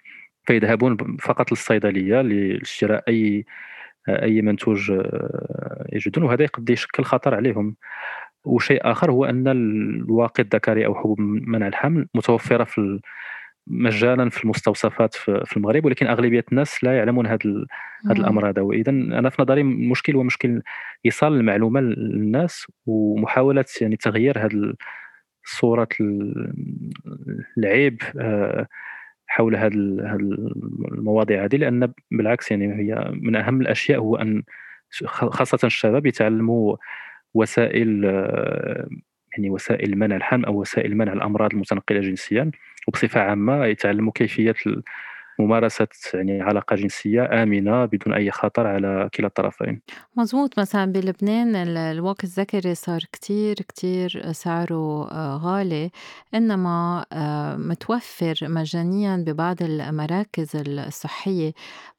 [0.47, 3.45] فيذهبون فقط للصيدلية لشراء أي
[4.09, 7.77] أي منتوج آه، يجدون وهذا قد يشكل خطر عليهم.
[8.45, 13.01] وشيء آخر هو أن الواقي الذكري أو حبوب منع الحمل متوفرة في
[13.67, 17.39] مجانا في المستوصفات في المغرب ولكن أغلبية الناس لا يعلمون هذا
[18.11, 18.63] هذا الأمر هذا.
[18.63, 20.63] واذا أنا في نظري المشكل هو مشكل
[21.07, 24.75] إيصال المعلومة للناس ومحاولة يعني تغيير هذه
[25.45, 25.89] صورة
[27.59, 28.67] العيب آه،
[29.27, 31.57] حول هذه المواضيع هذه.
[31.57, 34.43] لأن بالعكس يعني هي من أهم الأشياء هو أن
[35.07, 36.77] خاصة الشباب يتعلموا
[37.35, 38.05] وسائل
[39.33, 42.51] يعني وسائل منع الحمل أو وسائل منع الأمراض المتنقلة جنسيا
[42.89, 44.55] وبصفة عامة يتعلموا كيفية
[45.39, 49.81] ممارسة يعني علاقة جنسية آمنة بدون أي خطر على كلا الطرفين.
[50.17, 55.91] مزبوط مثلا بلبنان الوقت الذكري صار كتير كتير سعره آه، غالي
[56.35, 61.53] إنما آه، متوفر مجانيا ببعض المراكز الصحية.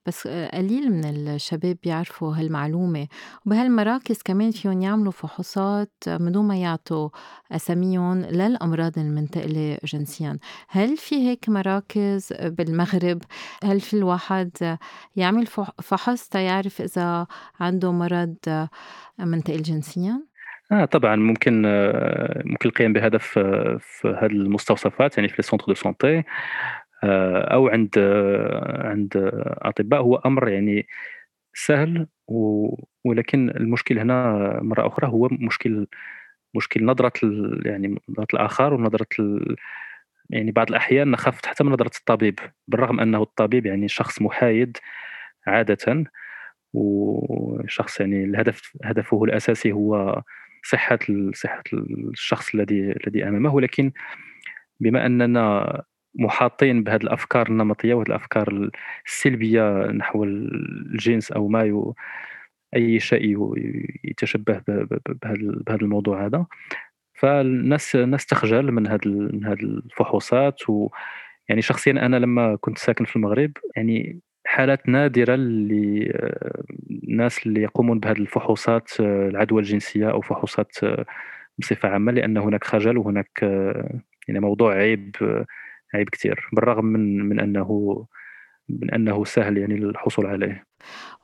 [0.06, 3.08] بس قليل من الشباب بيعرفوا هالمعلومة.
[3.46, 7.10] وبهالمراكز كمان فيهم يعملوا فحوصات من دون ما يعطوا
[7.52, 10.40] أساميهم للأمراض المنتقلة جنسيا.
[10.70, 13.22] هل في هيك مراكز بالمغرب؟
[13.64, 14.78] هل في الواحد
[15.16, 15.46] يعمل
[15.82, 17.28] فحص تيعرف إذا
[17.60, 18.36] عنده مرض
[19.20, 20.32] منتقل جنسيا؟
[20.72, 25.66] آه طبعا ممكن آه، ممكن القيام بهذا في في هذه المستوصفات يعني في les centres
[25.68, 26.24] de santé
[27.04, 28.00] أو عند
[28.84, 29.14] عند
[29.62, 30.88] أطباء هو أمر يعني
[31.56, 32.08] سهل
[33.06, 35.88] ولكن المشكل هنا مرة أخرى هو مشكل
[36.56, 39.56] مشكل نظرة ال يعني نظرة الآخر ونظرة ال
[40.32, 44.78] يعني بعض الأحيان نخاف حتى من نظرة الطبيب، بالرغم أنه الطبيب يعني شخص محايد
[45.48, 46.06] عادةً،
[46.76, 50.24] وشخص يعني الهدف هدفه الأساسي هو
[50.66, 51.00] صحة
[51.36, 53.92] صحة الشخص الذي الذي أمامه، ولكن
[54.82, 55.84] بما أننا
[56.16, 58.70] محاطين بهذه الأفكار النمطية وهذه الأفكار
[59.08, 61.84] السلبية نحو الجنس أو ما ي
[62.76, 63.54] أي شيء
[64.04, 64.62] يتشبه
[65.68, 66.46] بهذا الموضوع هذا،
[67.16, 73.16] فالناس الناس تخجل من هاد من هاد الفحوصات ويعني شخصيًا أنا لمّا كنت ساكن في
[73.16, 80.72] المغرب يعني حالات نادرة للناس اللي يقومون بهذه الفحوصات العدوى الجنسية أو فحوصات
[81.60, 83.40] بصفة عامة، لأن هناك خجل وهناك
[84.28, 85.16] يعني موضوع عيب
[85.94, 88.06] عيب كتير، بالرغم من من أنه
[88.70, 90.66] من أنه سهل يعني الحصول عليه.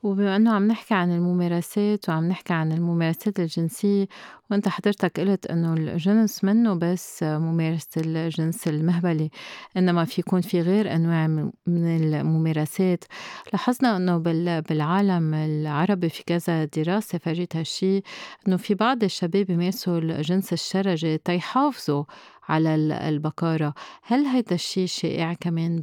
[0.02, 4.06] وبما إنه عم نحكي عن الممارسات وعم نحكي عن الممارسات الجنسية
[4.50, 9.30] وأنت حضرتك قلت إنه الجنس منه بس ممارسة الجنس المهبلي
[9.76, 11.26] إنما في يكون في غير أنواع
[11.66, 13.04] من الممارسات
[13.52, 14.18] لاحظنا إنه
[14.60, 18.02] بالعالم العربي في كذا دراسة فرجت هالشي
[18.48, 22.04] إنه في بعض الشباب بيمارسوا الجنس الشرجي تيحافظوا
[22.48, 22.74] على
[23.08, 25.80] البكارة هل هيدا الشي شائع كمان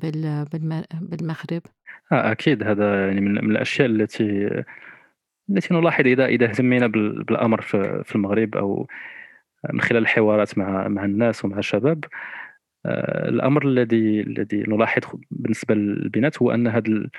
[1.01, 1.61] بالمغرب؟
[2.11, 2.63] آه أكيد.
[2.63, 4.63] هذا يعني من من الأشياء التي
[5.49, 7.61] التي نلاحظ إذا إذا اهتمينا بالأمر
[8.03, 8.87] في المغرب أو
[9.73, 12.05] من خلال الحوارات مع مع الناس ومع الشباب
[12.85, 17.09] آه، الأمر الذي الذي نلاحظ بالنسبة للبنات هو أن هذا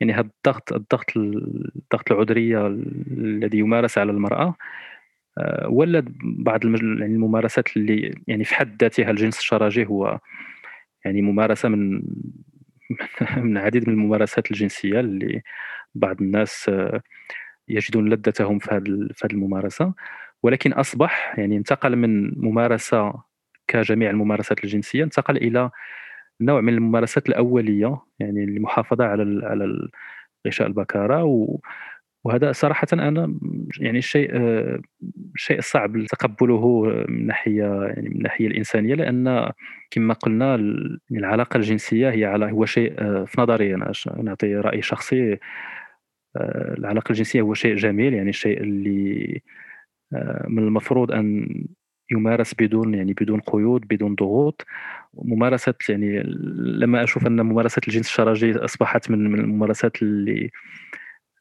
[0.00, 4.54] يعني هذا الضغط الضغط الضغط العذرية الذي يمارس على المرأة
[5.38, 10.18] آه، ولد بعض يعني الممارسات اللي يعني في حد ذاتها الجنس الشرجي هو
[11.04, 12.02] يعني ممارسة من
[13.36, 15.42] من العديد من الممارسات الجنسية اللي
[15.94, 17.02] بعض الناس آه،
[17.68, 19.94] يجدون لذتهم في هذه الممارسة.
[20.42, 23.12] ولكن أصبح يعني انتقل من ممارسة
[23.68, 25.70] كجميع الممارسات الجنسية انتقل إلى
[26.40, 29.88] نوع من الممارسات الأولية يعني المحافظة على على
[30.46, 31.24] غشاء البكارة.
[32.24, 33.34] وهذا صراحة أنا
[33.80, 34.30] يعني الشيء
[35.36, 39.50] شيء صعب تقبله من ناحية يعني من الناحية الإنسانية لأن
[39.90, 40.54] كما قلنا
[41.12, 45.38] العلاقة الجنسية هي على هو شيء في نظري أنا نعطي رأي شخصي
[46.78, 49.40] العلاقة الجنسية هو شيء جميل يعني الشيء اللي
[50.48, 51.48] من المفروض أن
[52.12, 54.66] يمارس بدون يعني بدون قيود بدون ضغوط.
[55.14, 56.22] ممارسة يعني
[56.56, 60.50] لما أشوف أن ممارسة الجنس الشرجي أصبحت من الممارسات اللي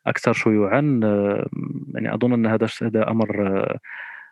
[0.09, 0.99] أكثر شيوعا
[1.93, 3.65] يعني أظن أن هذا هذا أمر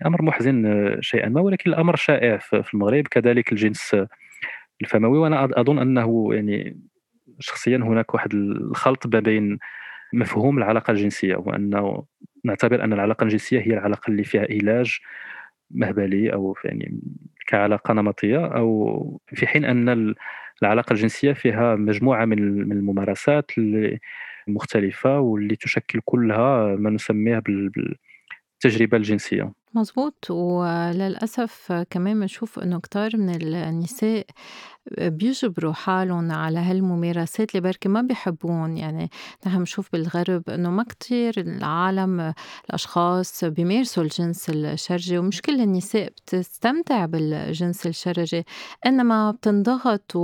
[0.06, 3.96] أمر محزن شيئا ما ولكن الأمر شائع في المغرب كذلك الجنس
[4.82, 5.18] الفموي.
[5.18, 6.80] وأنا أظن أنه يعني
[7.40, 9.60] شخصيا هناك واحد الخلط ما بين
[10.14, 12.06] مفهوم العلاقة الجنسية وانه
[12.46, 15.00] نعتبر أن العلاقة الجنسية هي العلاقة اللي فيها علاج
[15.72, 17.00] مهبلي أو يعني
[17.48, 20.16] كعلاقة نمطية أو في حين أن
[20.62, 24.00] العلاقة الجنسية فيها مجموعة من الممارسات اللي
[24.48, 29.54] مختلفة واللي تشكل كلها ما نسميه بالتجربة الجنسية.
[29.74, 30.32] مظبوط.
[30.32, 34.26] وللأسف كمان بنشوف إنه كتار من النساء
[35.02, 38.78] بيجبروا حالهم على هالممارسات اللي بركي ما بيحبون.
[38.78, 39.10] يعني
[39.48, 42.34] نحن بنشوف بالغرب إنه ما كتير العالم
[42.70, 48.44] الأشخاص بيمارسوا الجنس الشرجي ومش كل النساء بتستمتع بالجنس الشرجي
[48.86, 50.16] إنما بتنضغط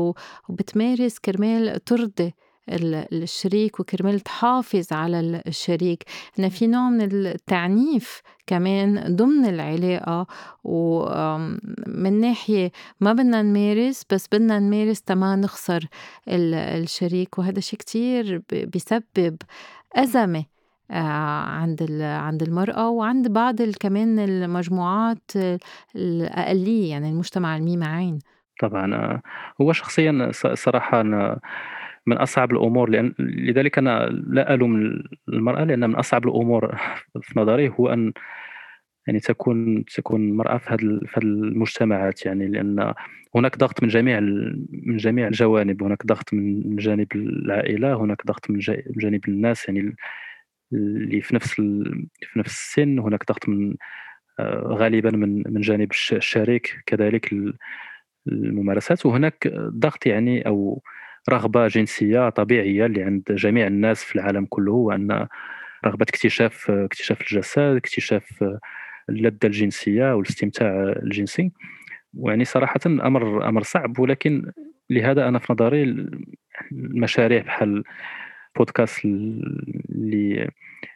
[0.49, 2.33] وبتمارس كرمال ترضي
[2.69, 6.04] الشريك وكرمال تحافظ على الشريك.
[6.39, 10.28] إن في نوع من التعنيف كمان ضمن العلاقة
[10.63, 15.88] ومن ناحية ما بدنا نمارس بس بدنا نمارس تما نخسر
[16.28, 17.39] الشريك.
[17.39, 19.38] وهذا شيء كتير بيسبب
[19.95, 20.45] أزمة
[20.91, 25.32] آه، عند عند المرأة وعند بعض كمان المجموعات
[25.95, 28.19] الأقلية يعني المجتمع الميم عين.
[28.62, 29.21] طبعا آه،
[29.62, 31.39] هو شخصيا صراحة أنا
[32.06, 36.78] من أصعب الأمور لأن لذلك أنا لا ألوم المرأة لأن من أصعب الأمور
[37.22, 38.13] في نظري هو أن
[39.08, 42.93] يعني تكون تكون المرأة في هذه في المجتمعات يعني لأن
[43.36, 44.20] هناك ضغط من جميع
[44.70, 48.60] من جميع الجوانب هناك ضغط من جانب العائلة هناك ضغط من
[48.97, 49.95] جانب الناس يعني
[50.74, 51.54] اللي في نفس
[52.22, 53.76] في نفس السن هناك ضغط من
[54.39, 57.34] آه، غالبا من من جانب الشريك كذلك
[58.28, 60.84] الممارسات وهناك ضغط يعني أو
[61.30, 65.28] رغبة جنسية طبيعية اللي عند جميع الناس في العالم كله هو أن
[65.86, 68.43] رغبة اكتشاف اكتشاف الجسد اكتشاف
[69.09, 71.51] اللذة الجنسية والاستمتاع الجنسي.
[72.13, 74.51] ويعني صراحة أمر أمر صعب ولكن
[74.89, 76.07] لهذا أنا في نظري
[76.71, 77.84] المشاريع بحال
[78.57, 80.49] بودكاست اللي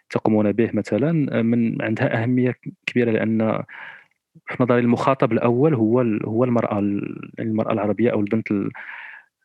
[0.09, 2.55] تقومون به مثلا من عندها أهمية
[2.85, 3.63] كبيرة لأن
[4.47, 6.79] في نظري المخاطب الأول هو هو المرأة
[7.39, 8.47] المرأة العربية أو البنت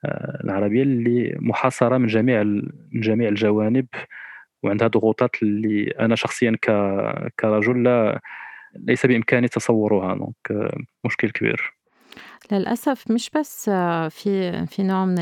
[0.04, 3.86] آه، العربية اللي محاصرة من جميع من جميع الجوانب
[4.62, 6.56] وعندها ضغوطات اللي أنا شخصيا
[7.40, 8.20] كرجل لا
[8.76, 10.72] ليس بإمكاني تصورها دونك
[11.04, 11.74] مشكل كبير.
[12.52, 13.70] للأسف مش بس
[14.10, 15.18] في في نوع من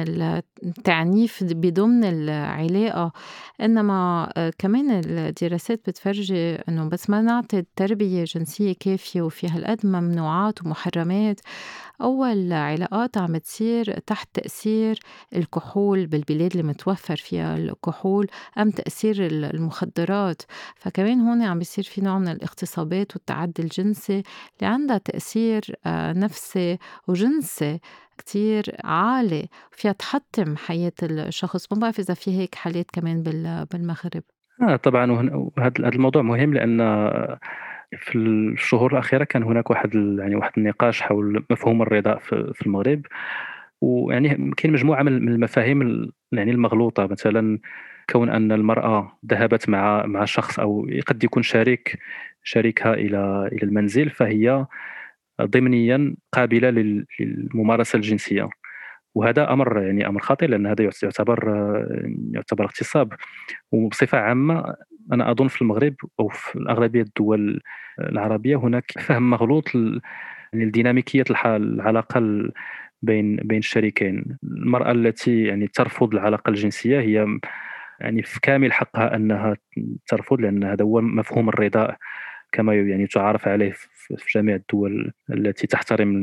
[0.64, 3.12] التعنيف بضمن العلاقة
[3.60, 4.28] إنما
[4.58, 11.40] كمان الدراسات بتفرجي إنه بس ما نعطي تربية جنسية كافية وفي هالقد ممنوعات ومحرمات.
[12.02, 14.98] أول علاقات عم تصير تحت تأثير
[15.36, 18.26] الكحول بالبلاد اللي متوفر فيها الكحول
[18.58, 20.42] أم تأثير المخدرات.
[20.76, 24.22] فكمان هون عم بيصير في نوع من الاغتصابات والتعدي الجنسي
[24.58, 26.78] اللي عندها تأثير آه، نفسي
[27.08, 27.80] وجنسي
[28.18, 31.72] كتير عالي فيها تحطم حياة الشخص.
[31.72, 33.22] ما بعرف إذا في هيك حالات كمان
[33.72, 34.22] بالمغرب.
[34.62, 36.80] آه طبعا وهذا الموضوع مهم لأن
[37.96, 43.06] في الشهور الأخيرة كان هناك واحد يعني واحد النقاش حول مفهوم الرضا في المغرب.
[43.80, 47.06] ويعني كاين مجموعة من المفاهيم يعني المغلوطة.
[47.06, 47.58] مثلا
[48.10, 51.98] كون أن المرأة ذهبت مع مع شخص أو قد يكون شريك
[52.44, 54.66] شريكها إلى إلى المنزل فهي
[55.42, 56.70] ضمنيا قابلة
[57.20, 58.48] للممارسة الجنسية.
[59.14, 61.38] وهذا أمر يعني أمر خطير لأن هذا يعتبر
[62.34, 63.12] يعتبر اغتصاب.
[63.72, 64.76] وبصفة عامة
[65.12, 67.60] أنا أظن في المغرب أو في أغلبية الدول
[67.98, 69.64] العربية هناك فهم مغلوط
[70.54, 72.20] لديناميكيه العلاقة
[73.02, 74.38] بين بين الشريكين.
[74.44, 77.38] المرأة التي يعني ترفض العلاقة الجنسية هي
[78.00, 79.56] يعني في كامل حقها أنها
[80.06, 81.96] ترفض لأن هذا هو مفهوم الرضا
[82.52, 86.16] كما يعني تعارف عليه في جميع الدول التي تحترم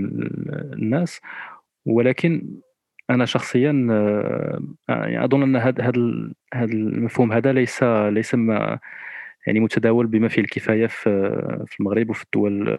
[0.74, 1.22] الناس.
[1.86, 2.48] ولكن
[3.10, 5.84] أنا شخصيا آه، يعني أظن أن هذا
[6.54, 8.80] هذا المفهوم هذا ليس ليس ما
[9.48, 12.78] يعني متداول بما فيه الكفاية في المغرب وفي الدول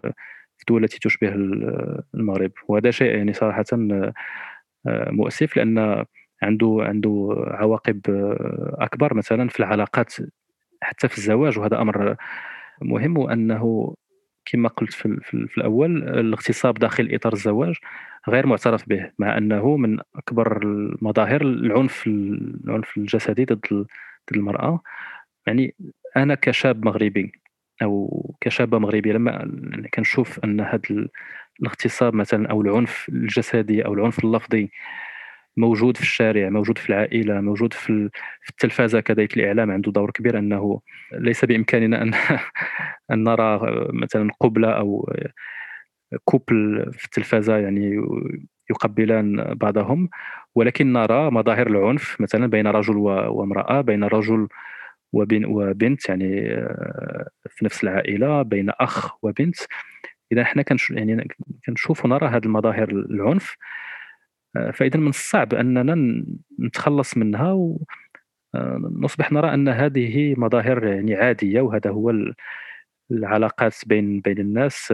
[0.56, 1.28] في الدول التي تشبه
[2.14, 2.52] المغرب.
[2.68, 6.04] وهذا شيء يعني صراحة آه، مؤسف لأن
[6.42, 9.14] عنده عنده عواقب آه، أكبر.
[9.14, 10.14] مثلا في العلاقات
[10.82, 12.16] حتى في الزواج وهذا أمر
[12.82, 13.18] مهم.
[13.18, 13.94] وأنه
[14.44, 17.74] كما قلت في الأول الاغتصاب داخل إطار الزواج
[18.28, 23.86] غير معترف به مع أنه من أكبر المظاهر العنف العنف الجسدي ضد ضد
[24.36, 24.80] المرأة.
[25.46, 25.74] يعني
[26.16, 27.32] أنا كشاب مغربي
[27.82, 29.52] أو كشابة مغربية لما
[29.94, 31.08] كنشوف أن هذا
[31.60, 34.70] الاغتصاب مثلا أو العنف الجسدي أو العنف اللفظي
[35.56, 38.10] موجود في الشارع موجود في العائلة موجود في
[38.42, 40.80] في التلفازه كذلك الاعلام عنده دور كبير أنه
[41.12, 42.14] ليس بإمكاننا أن
[43.12, 43.60] أن نرى
[43.92, 45.12] مثلا قبلة أو
[46.24, 48.02] كوبل في التلفازة يعني
[48.70, 50.08] يقبلان بعضهم
[50.54, 54.48] ولكن نرى مظاهر العنف مثلا بين رجل وامرأة بين رجل
[55.12, 59.56] وبنت يعني آه، في نفس العائلة بين أخ وبنت.
[60.32, 61.28] اذا كنش يعني
[61.66, 63.56] كنشوف ونرى هذه المظاهر العنف
[64.56, 66.24] آه، فإذا من الصعب أننا
[66.60, 67.52] نتخلص منها
[68.54, 72.14] ونصبح آه، نرى أن هذه مظاهر يعني عادية وهذا هو
[73.10, 74.92] العلاقات بين بين الناس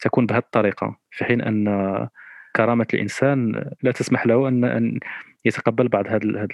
[0.00, 2.08] تكون بهذه الطريقة في حين أن
[2.56, 5.00] كرامة الإنسان لا تسمح له أن أن
[5.44, 6.46] يتقبل بعض هذه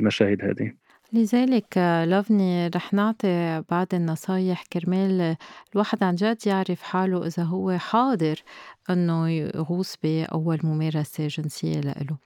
[0.00, 0.72] المشاهد هذه.
[1.12, 4.64] لذلك لافني رح نعطي بعض النصايح.
[4.72, 5.36] كرمال
[5.72, 8.36] الواحد عن جد يعرف حاله إذا هو حاضر
[8.90, 12.16] إنه يغوص بأول ممارسة جنسية لإله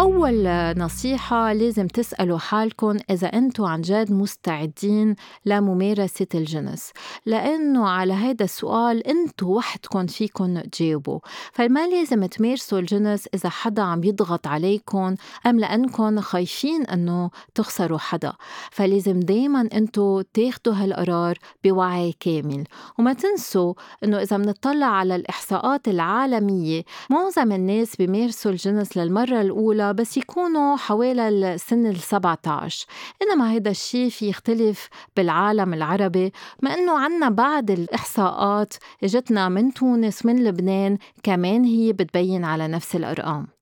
[0.00, 5.14] أول نصيحة لازم تسألوا حالكم إذا أنتوا عن جد مستعدين
[5.46, 6.90] لممارسة الجنس
[7.26, 11.18] لأنه على هذا السؤال أنتوا وحدكم فيكم تجاوبوا.
[11.52, 15.14] فما لازم تمارسوا الجنس إذا حدا عم يضغط عليكم
[15.46, 18.32] أم لأنكم خايفين أنه تخسروا حدا.
[18.70, 22.64] فلازم دايما أنتوا تاخدوا هالقرار بوعي كامل.
[22.98, 23.74] وما تنسوا
[24.04, 31.28] أنه إذا منطلع على الإحصاءات العالمية معظم الناس بيمارسوا الجنس للمرة الأولى بس يكونوا حوالي
[31.28, 32.86] السن ال 17
[33.22, 36.32] إنما هذا الشيء في يختلف بالعالم العربي
[36.62, 38.74] ما إنه عنا بعض الإحصاءات
[39.04, 43.53] إجتنا من تونس من لبنان كمان هي بتبين على نفس الأرقام.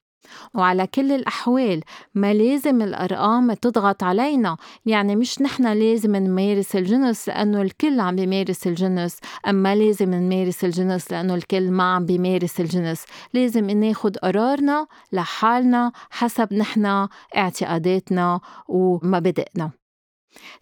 [0.55, 1.81] وعلى كل الأحوال
[2.15, 4.57] ما لازم الأرقام تضغط علينا.
[4.87, 9.19] يعني مش نحن لازم نمارس الجنس لأنه الكل عم بيمارس الجنس
[9.49, 13.05] أما لازم نمارس الجنس لأنه الكل ما عم بيمارس الجنس
[13.35, 19.82] لازم ناخد قرارنا لحالنا حسب نحن اعتقاداتنا ومبادئنا.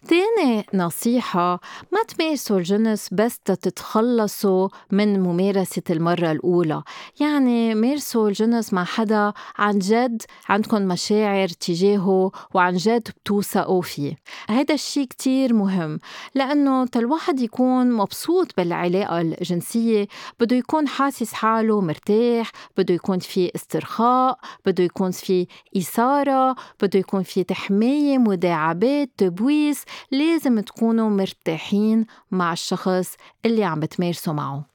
[0.07, 1.59] تاني نصيحة
[1.91, 6.83] ما تمارسوا الجنس بس تتخلصوا من ممارسة المرة الأولى.
[7.19, 14.15] يعني مارسوا الجنس مع حدا عن جد عندكم مشاعر تجاهه وعن جد بتوثقوا فيه.
[14.49, 15.99] هذا الشيء كتير مهم
[16.35, 20.07] لأنه الواحد يكون مبسوط بالعلاقة الجنسية
[20.39, 25.47] بده يكون حاسس حاله مرتاح بده يكون في استرخاء بده يكون في
[25.77, 29.60] إثارة بده يكون في تحمية مداعبات تبويب.
[29.61, 34.65] كويس لازم تكونوا مرتاحين مع الشخص اللي عم بتمارسوا معه.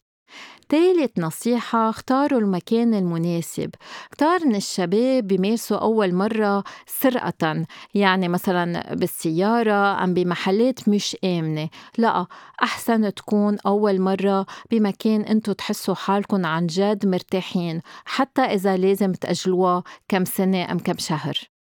[0.69, 3.71] تالت نصيحة اختاروا المكان المناسب.
[4.11, 11.69] كتار من الشباب بيمارسوا أول مرة سرقة يعني مثلا بالسيارة أم بمحلات مش آمنة.
[11.99, 12.27] لا
[12.63, 19.83] أحسن تكون أول مرة بمكان أنتو تحسوا حالكم عن جد مرتاحين حتى إذا لازم تأجلوها
[20.09, 21.56] كم سنة أم كم شهر.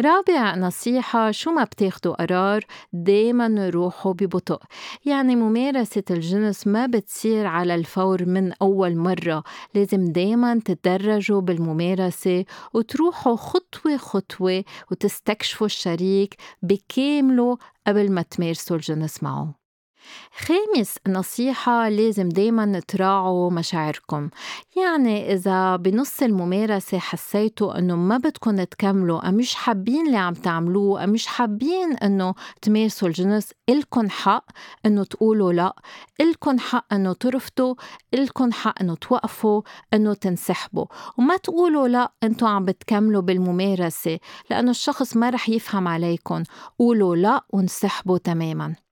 [0.00, 4.60] رابع نصيحة شو ما بتاخدوا قرار دايما روحوا ببطء.
[5.04, 9.42] يعني ممارسة الجنس ما بتصير على الفور من أول مرة.
[9.74, 12.44] لازم دايما تتدرجوا بالممارسة
[12.74, 19.65] وتروحوا خطوة خطوة وتستكشفوا الشريك بكامله قبل ما تمارسوا الجنس معه.
[20.38, 24.30] خامس نصيحة لازم دايما تراعوا مشاعركم.
[24.76, 31.04] يعني إذا بنص الممارسة حسيتوا أنه ما بدكم تكملوا أم مش حابين اللي عم تعملوه
[31.04, 34.44] أم مش حابين أنه تمارسوا الجنس إلكن حق
[34.86, 35.74] أنه تقولوا لأ
[36.20, 37.74] إلكن حق أنه ترفضوا
[38.14, 39.62] إلكن حق أنه توقفوا
[39.94, 40.86] أنه تنسحبوا.
[41.18, 44.18] وما تقولوا لأ أنتوا عم بتكملوا بالممارسة
[44.50, 46.42] لأنه الشخص ما رح يفهم عليكم
[46.78, 48.85] قولوا لأ وانسحبوا تماماً.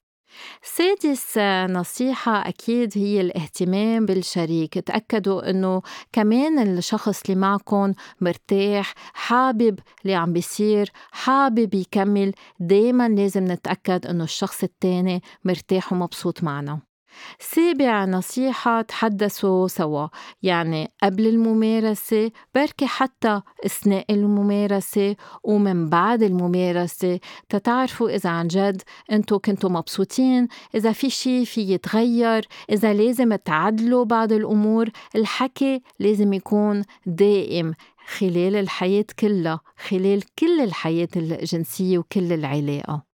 [0.62, 1.38] سادس
[1.70, 4.78] نصيحة أكيد هي الاهتمام بالشريك.
[4.78, 5.82] تأكدوا أنه
[6.12, 12.32] كمان الشخص اللي معكم مرتاح حابب اللي عم بيصير حابب يكمل.
[12.60, 16.93] دايما لازم نتأكد أنه الشخص التاني مرتاح ومبسوط معنا.
[17.38, 20.08] سابع نصيحة تحدثوا سوا.
[20.42, 29.38] يعني قبل الممارسة بركي حتى أثناء الممارسة ومن بعد الممارسة تتعرفوا إذا عن جد أنتوا
[29.38, 36.82] كنتوا مبسوطين إذا في شي في يتغير إذا لازم تعدلوا بعض الأمور الحكي لازم يكون
[37.06, 37.74] دائم
[38.06, 43.13] خلال الحياة كلها خلال كل الحياة الجنسية وكل العلاقة.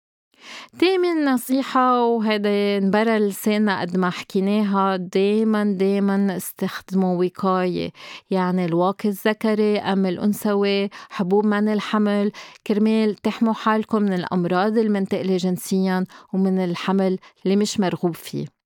[0.79, 4.97] تامن نصيحة وهذا انبرى لسانا قد ما حكيناها.
[4.97, 7.91] دايما دايما استخدموا وقاية.
[8.31, 12.33] يعني الواقي الذكري أم الأنثوي حبوب منع الحمل.
[12.67, 18.60] كرمال تحموا حالكم من الأمراض المنتقلة جنسيا ومن الحمل اللي مش مرغوب فيه.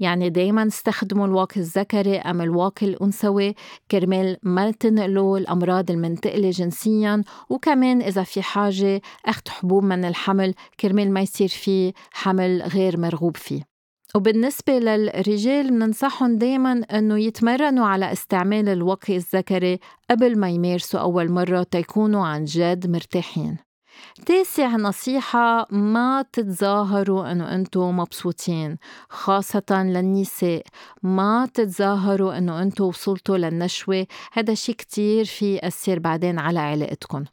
[0.00, 3.54] يعني دايما استخدموا الواقي الذكري أم الواقي الأنثوي
[3.90, 11.12] كرمال ما تنقلوا الأمراض المنتقلة جنسيا وكمان إذا في حاجة أخذ حبوب من الحمل كرمال
[11.12, 13.62] ما يصير في حمل غير مرغوب فيه.
[14.14, 19.78] وبالنسبة للرجال بننصحهم دايما إنه يتمرنوا على استعمال الوقي الذكري
[20.10, 23.67] قبل ما يمارسوا أول مرة تيكونوا عن جد مرتاحين.
[24.26, 28.78] تاسع نصيحة ما تتظاهروا إنه أنتم مبسوطين
[29.08, 30.62] خاصة للنساء.
[31.02, 37.24] ما تتظاهروا إنه أنتم وصلتوا للنشوة هذا شي كتير في يأثر بعدين على علاقتكم.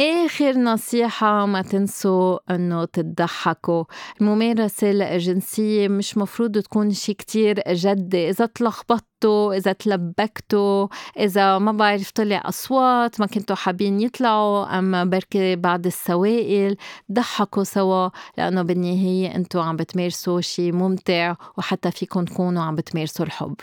[0.00, 3.84] آخر نصيحة ما تنسوا إنه تضحكوا.
[4.20, 10.88] الممارسة الجنسية مش مفروض تكون شي كتير جدي إذا تلخبطتوا إذا تلبكتوا
[11.18, 16.76] إذا ما بعرف طلع أصوات ما كنتوا حابين يطلعوا أما بركي بعض السوائل
[17.12, 23.54] ضحكوا سوا لأنه بالنهاية أنتوا عم بتمارسوا شي ممتع وحتى فيكم تكونوا عم بتمارسوا الحب.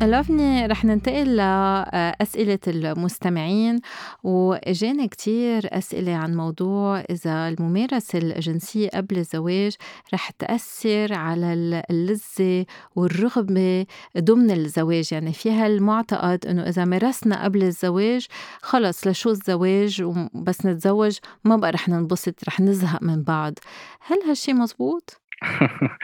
[0.00, 3.80] لافني رح ننتقل لأسئلة المستمعين
[4.22, 9.74] وإجانا كتير أسئلة عن موضوع إذا الممارسة الجنسية قبل الزواج
[10.14, 12.66] رح تأثر على اللذة
[12.96, 13.86] والرغبة
[14.18, 18.26] ضمن الزواج يعني في هالمعتقد إنه إذا مارسنا قبل الزواج
[18.62, 23.54] خلص لشو الزواج وبس نتزوج ما بقى رح ننبسط رح نزهق من بعض
[24.00, 25.20] هل هالشي مزبوط؟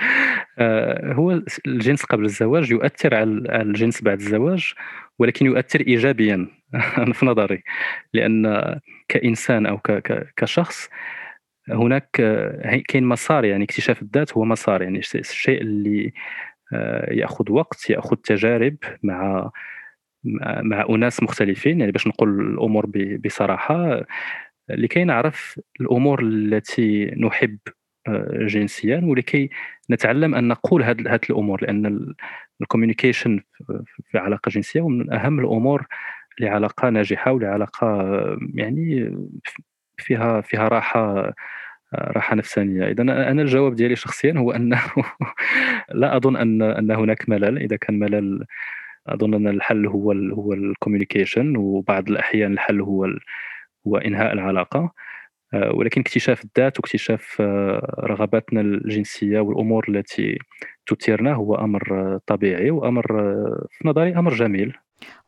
[0.59, 4.73] آه، هو الجنس قبل الزواج يؤثر على الجنس بعد الزواج
[5.19, 6.49] ولكن يؤثر ايجابيا
[7.15, 7.63] في نظري
[8.13, 9.79] لأن كإنسان أو
[10.37, 10.89] كشخص
[11.69, 12.11] هناك
[12.89, 16.13] كاين مسار يعني اكتشاف الذات هو مسار يعني الشيء اللي
[16.73, 19.51] آه، يأخذ وقت يأخذ تجارب مع
[20.63, 22.87] مع أناس مختلفين يعني باش نقول الأمور
[23.25, 24.07] بصراحة.
[24.69, 27.82] لكي نعرف الأمور التي نحب آه،
[28.49, 29.51] جنسيا ولكي
[29.91, 32.15] نتعلم أن نقول هذه الأمور لأن
[32.61, 33.41] ال communication
[34.11, 35.87] في علاقة جنسية هو من أهم الأمور
[36.41, 37.87] لعلاقة ناجحة ولعلاقة
[38.55, 39.17] يعني
[39.99, 41.35] فيها فيها راحة
[41.95, 42.85] راحة نفسانية.
[42.91, 44.81] اذا أنا الجواب ديالي شخصيا هو أنه
[45.95, 47.59] لا أظن أن أن هناك ملل.
[47.59, 48.45] إذا كان ملل
[49.09, 53.09] أظن أن الحل هو ال هو ال communication وبعض الأحيان الحل هو
[53.87, 54.81] هو إنهاء العلاقة.
[54.81, 54.93] آه،
[55.55, 60.39] ولكن اكتشاف الذات واكتشاف آه، رغباتنا الجنسية والأمور التي
[60.87, 63.07] تثيرنا هو أمر طبيعي وأمر
[63.71, 64.77] في نظري أمر جميل.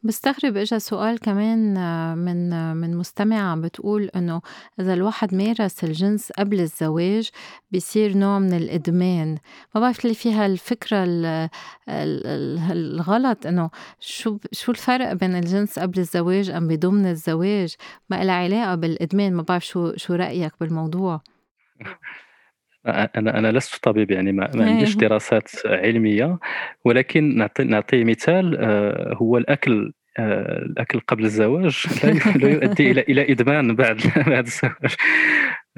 [0.02, 4.40] بستغرب اجى سؤال كمان آه، من آه، من مستمعة عم بتقول إنه
[4.80, 7.30] إذا الواحد مارس الجنس قبل الزواج
[7.70, 9.38] بيصير نوع من الإدمان.
[9.74, 11.04] ما بعرف ليه فيها الفكرة
[11.88, 13.70] الغلط إنه
[14.00, 17.74] شو شو الفرق بين الجنس قبل الزواج أم بضمن الزواج؟
[18.10, 19.34] ما لها علاقة بالإدمان.
[19.34, 21.20] ما بعرف شو شو رأيك بالموضوع؟
[22.86, 26.38] أنا أنا لست طبيب يعني ما ما عنديش دراسات علمية،
[26.84, 31.86] ولكن نعطي نعطي مثال آه، هو الأكل آه، الأكل قبل الزواج
[32.36, 34.94] لا يؤدي إلى إلى إدمان بعد بعد الزواج.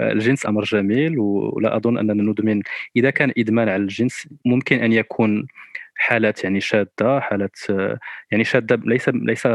[0.01, 2.63] آه، الجنس أمر جميل ولا أظن أننا ندمن.
[2.97, 5.47] إذا كان إدمان على الجنس ممكن أن يكون
[5.95, 7.59] حالات يعني شاذة، حالات
[8.31, 9.49] يعني شاذة ليس ليس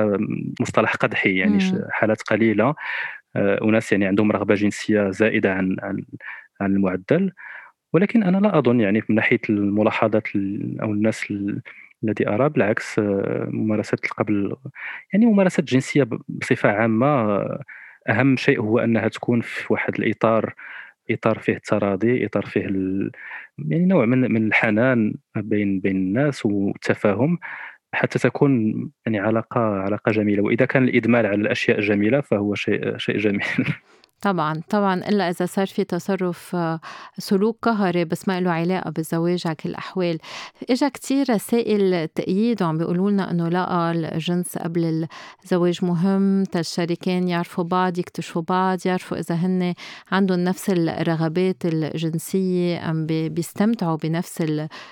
[0.62, 1.60] مصطلح قدحي يعني
[1.92, 2.76] حالات قليلة،
[3.36, 6.04] أناس يعني عندهم رغبة جنسية زائدة عن عن
[6.62, 7.32] عن المعدل
[7.94, 10.28] ولكن أنا لا أظن يعني من ناحية الملاحظات
[10.82, 11.34] أو الناس
[12.04, 13.00] الذي أرى بالعكس
[13.48, 14.56] ممارسات قبل
[15.14, 17.40] يعني ممارسات جنسية بصفة عامة
[18.10, 20.54] أهم شيء هو أنها تكون في واحد الإطار
[21.12, 23.12] إطار فيه التراضي إطار فيه ال...
[23.58, 27.40] يعني نوع من من الحنان بين بين الناس والتفاهم
[27.94, 28.74] حتى تكون
[29.06, 30.44] يعني علاقة علاقة جميلة.
[30.44, 33.44] وإذا كان الادمان على الأشياء الجميلة فهو شيء شيء جميل.
[34.22, 36.80] طبعًا، طبعًا إلا إذا صار في تصرُّف آه،
[37.18, 40.18] سلوك قهري بس ما له علاقة بالزواج على كل الأحوال.
[40.70, 45.08] إجا كتير رسائل تأييد وعم بيقولوا لنا إنه لأ الجنس قبل
[45.44, 49.74] الزواج مهم الشريكين يعرفوا بعض، يكتشفوا بعض، يعرفوا إذا هن
[50.12, 54.42] عندهم نفس الرغبات الجنسية أم بيستمتعوا بنفس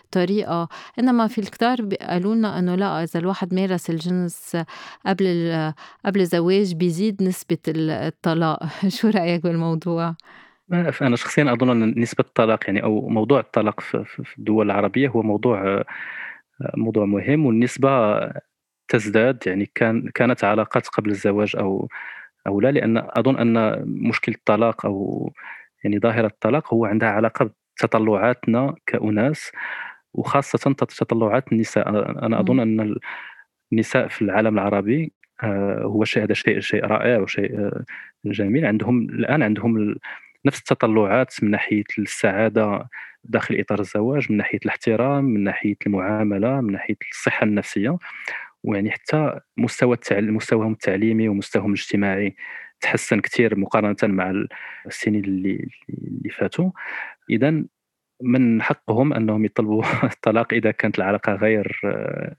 [0.06, 0.68] الطريقة،
[1.00, 4.58] إنما في الكتار قالوا لنا إنه لأ إذا الواحد مارس الجنس
[5.06, 5.52] قبل
[6.06, 8.60] قبل الزواج بيزيد نسبة الطلاق.
[8.88, 10.16] شو رأيك بالموضوع؟
[11.02, 15.84] أنا شخصيًا أظن أن نسبة الطلاق يعني أو موضوع الطلاق في الدول العربية هو موضوع
[16.78, 17.90] موضوع مهم والنسبة
[18.88, 21.90] تزداد يعني كان كانت علاقات قبل الزواج أو
[22.48, 25.32] أو لا لأن أظن أن مشكل الطلاق أو
[25.84, 29.52] يعني ظاهرة الطلاق هو عندها علاقة بتطلعاتنا كأناس
[30.14, 31.90] وخاصة تطلعات النساء
[32.26, 32.96] أنا أظن أن
[33.74, 35.19] النساء في العالم العربي آه،
[35.84, 37.84] هو شيء هذا شيء شيء رائع وشيء آه،
[38.26, 38.66] جميل.
[38.66, 39.96] عندهم الآن عندهم
[40.46, 42.90] نفس التطلعات من ناحية السعادة
[43.24, 47.98] داخل إطار الزواج من ناحية الاحترام من ناحية المعاملة من ناحية الصحة النفسية.
[48.64, 52.36] ويعني حتى مستوى مستواهم التعليمي ومستواهم الاجتماعي
[52.82, 54.34] تحسن كثير مقارنة مع
[54.88, 56.72] السنين اللي اللي فاتوا.
[57.30, 57.64] اذا
[58.22, 61.82] من حقهم أنهم يطلبوا الطلاق إذا كانت العلاقة غير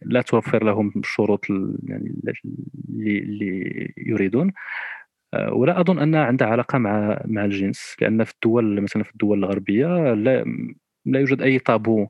[0.02, 1.44] لا توفر لهم الشروط
[1.84, 2.14] يعني
[2.98, 4.52] اللي, يريدون.
[5.52, 10.14] ولا أظن انها عندها علاقة مع مع الجنس لأن في الدول مثلا في الدول الغربية
[10.14, 10.44] لا
[11.06, 12.08] لا يوجد أي طابو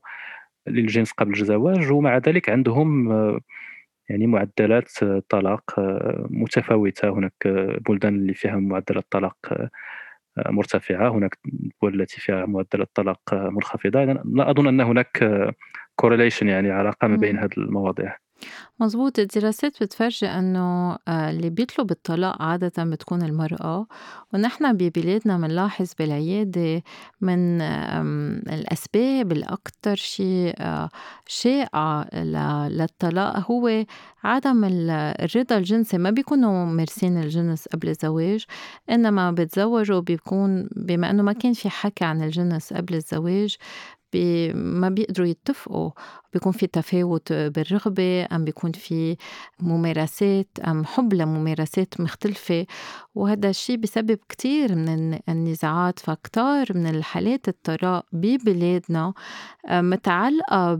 [0.67, 3.09] للجنس قبل الزواج ومع ذلك عندهم
[4.09, 4.89] يعني معدلات
[5.29, 5.63] طلاق
[6.29, 7.09] متفاوتة.
[7.09, 7.33] هناك
[7.89, 9.37] بلدان اللي فيها معدلات طلاق
[10.49, 11.37] مرتفعة هناك
[11.81, 14.03] دول التي فيها معدلات الطلاق منخفضة.
[14.03, 15.23] لا أظن أن هناك
[16.01, 18.20] correlation يعني علاقة ما بين هذه المواضيع.
[18.79, 23.87] مظبوط الدراسات بتفرجي إنه آه، اللي بيطلب الطلاق عادة بتكون المرأة
[24.33, 26.83] ونحن ببلادنا بنلاحظ بالعيادة
[27.21, 30.89] من الأسباب الأكثر شيء آه،
[31.27, 32.07] شائعة
[32.69, 33.85] للطلاق هو
[34.23, 35.97] عدم الرضا الجنسي.
[35.97, 38.45] ما بيكونوا مارسين الجنس قبل الزواج
[38.89, 43.55] إنما بتزوجوا بيكون بما إنه ما كان في حكي عن الجنس قبل الزواج
[44.13, 45.91] بي ما بيقدروا يتفقوا.
[46.33, 49.17] بيكون في تفاوت بالرغبة أم بيكون في
[49.59, 52.65] ممارسات أم حب لممارسات مختلفة.
[53.15, 59.13] وهذا الشيء بسبب كتير من النزاعات فكتار من الحالات الطلاق ببلادنا.
[59.67, 60.73] آه، متعلقة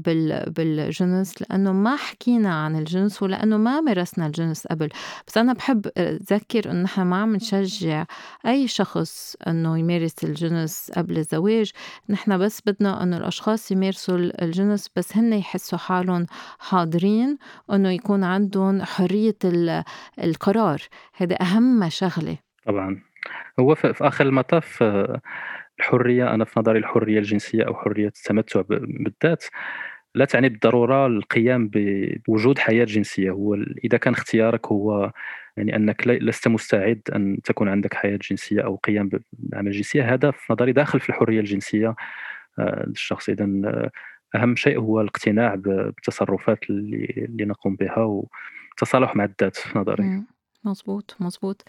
[0.48, 4.90] بالجنس لأنه ما حكينا عن الجنس ولأنه ما مارسنا الجنس قبل.
[5.28, 8.06] بس أنا بحب أذكر إنه نحن ما عم نشجع
[8.46, 11.72] أي شخص إنه يمارس الجنس قبل الزواج.
[12.10, 16.26] نحن بس بدنا إنه الأشخاص يمارسوا الجنس بس هن يحسوا حالهم
[16.60, 17.38] حاضرين
[17.72, 19.38] إنه يكون عندهم حرية
[20.24, 20.82] القرار.
[21.16, 23.02] هذا أهم شغله طبعا.
[23.60, 24.84] هو في آخر المطاف
[25.80, 29.46] الحرية أنا في نظري الحرية الجنسية أو حرية التمتع بالذات
[30.16, 33.32] لا تعني بالضرورة القيام بوجود حياة جنسية.
[33.32, 35.12] هو إذا كان اختيارك هو
[35.58, 40.54] يعني أنك لست مستعد أن تكون عندك حياة جنسية أو قيام بعمل جنسية هذا في
[40.54, 41.96] نظري داخل في الحرية الجنسية
[42.60, 43.30] آه، للشخص.
[44.36, 48.24] آه، أهم شيء هو الاقتناع بالتصرفات اللي, اللي نقوم بها
[48.72, 50.24] والتصالح مع الذات في نظري.
[50.66, 51.64] مزبوط مزبوط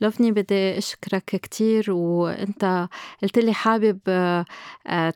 [0.00, 2.88] لوفني بدي أشكرك كتير وأنت
[3.22, 4.44] قلت لي حابب آه،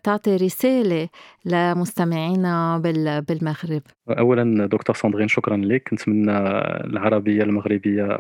[0.03, 1.09] تعطي رسالة
[1.45, 2.79] لمستمعينا
[3.29, 3.83] بالمغرب.
[4.09, 5.93] أولا دكتور ساندرين شكرا لك.
[5.93, 6.39] نتمنى
[6.85, 8.19] العربية المغربية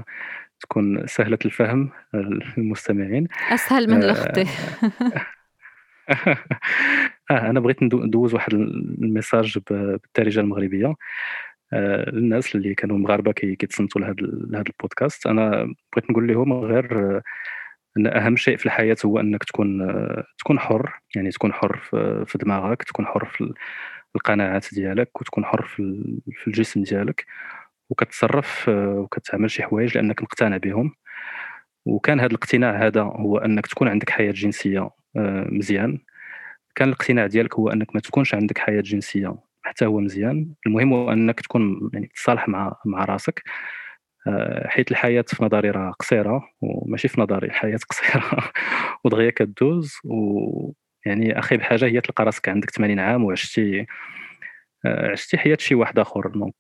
[0.60, 3.28] تكون سهلة الفهم للمستمعين.
[3.50, 4.46] أسهل من لغتي
[7.30, 10.94] آه أنا بغيت ندوز واحد الميساج بالدارجه المغربية.
[11.72, 15.26] آه للناس اللي كانوا مغاربة كيتصنتوا لهذا لهذا البودكاست.
[15.26, 15.50] أنا
[15.96, 17.22] بغيت نقول لهم غير آه،
[17.98, 20.92] إن أهم شيء في الحياة هو أنك تكون آه تكون حر.
[21.16, 21.76] يعني تكون حر
[22.26, 23.54] في, دماغك تكون حر في
[24.16, 25.82] القناعات ديالك وتكون حر في,
[26.48, 27.26] الجسم ديالك.
[27.90, 30.94] وكتصرف آه، وكتعمل شي حوايج لأنك مقتنع بهم.
[31.86, 34.90] وكان هذا الاقتناع هذا هو أنك تكون عندك حياة جنسية
[35.50, 35.98] مزيان.
[36.74, 40.54] كان الاقتناع ديالك هو أنك ما تكونش عندك حياة جنسية حتى هو مزيان.
[40.66, 43.42] المهم هو أنك تكون يعني تصالح مع مع راسك.
[44.28, 48.52] آه، حيت الحياة في نظري راه قصيرة وماشي في نظري الحياة قصيرة
[49.04, 49.94] ودغيا كدوز.
[50.04, 53.86] ويعني أخي بحاجة هي تلقى راسك عندك 80 عام وعشتي
[54.86, 56.28] آه، عشتي حياة شي واحد آخر.
[56.28, 56.54] دونك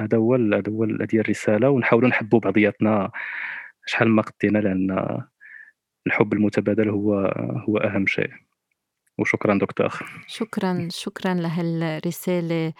[0.00, 1.70] هذا هو هذا هو هذه الرسالة.
[1.70, 3.10] ونحاولوا نحبوا بعضياتنا
[3.86, 5.20] شحال ما قدينا لأن
[6.06, 7.14] الحب المتبادل هو
[7.68, 8.30] هو أهم شيء.
[9.18, 9.88] وشكرا دكتور
[10.26, 12.72] شكرا شكرا لهالرسالة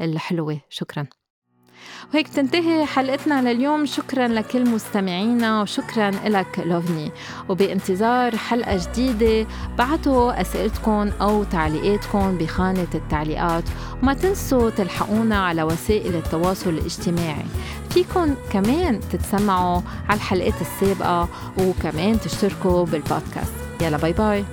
[0.00, 0.60] الحلوة.
[0.68, 1.06] شكرا.
[2.14, 3.86] وهيك بتنتهي حلقتنا لليوم.
[3.86, 7.12] شكرا لكل مستمعينا وشكرا لك لوفني.
[7.48, 9.48] وبانتظار حلقة جديدة.
[9.78, 13.64] بعتوا أسئلتكم أو تعليقاتكم بخانة التعليقات.
[14.02, 17.46] وما تنسوا تلحقونا على وسائل التواصل الاجتماعي.
[17.90, 23.54] فيكن كمان تتسمعوا على الحلقات السابقة وكمان تشتركوا بالبودكاست.
[23.80, 24.44] يلا باي باي.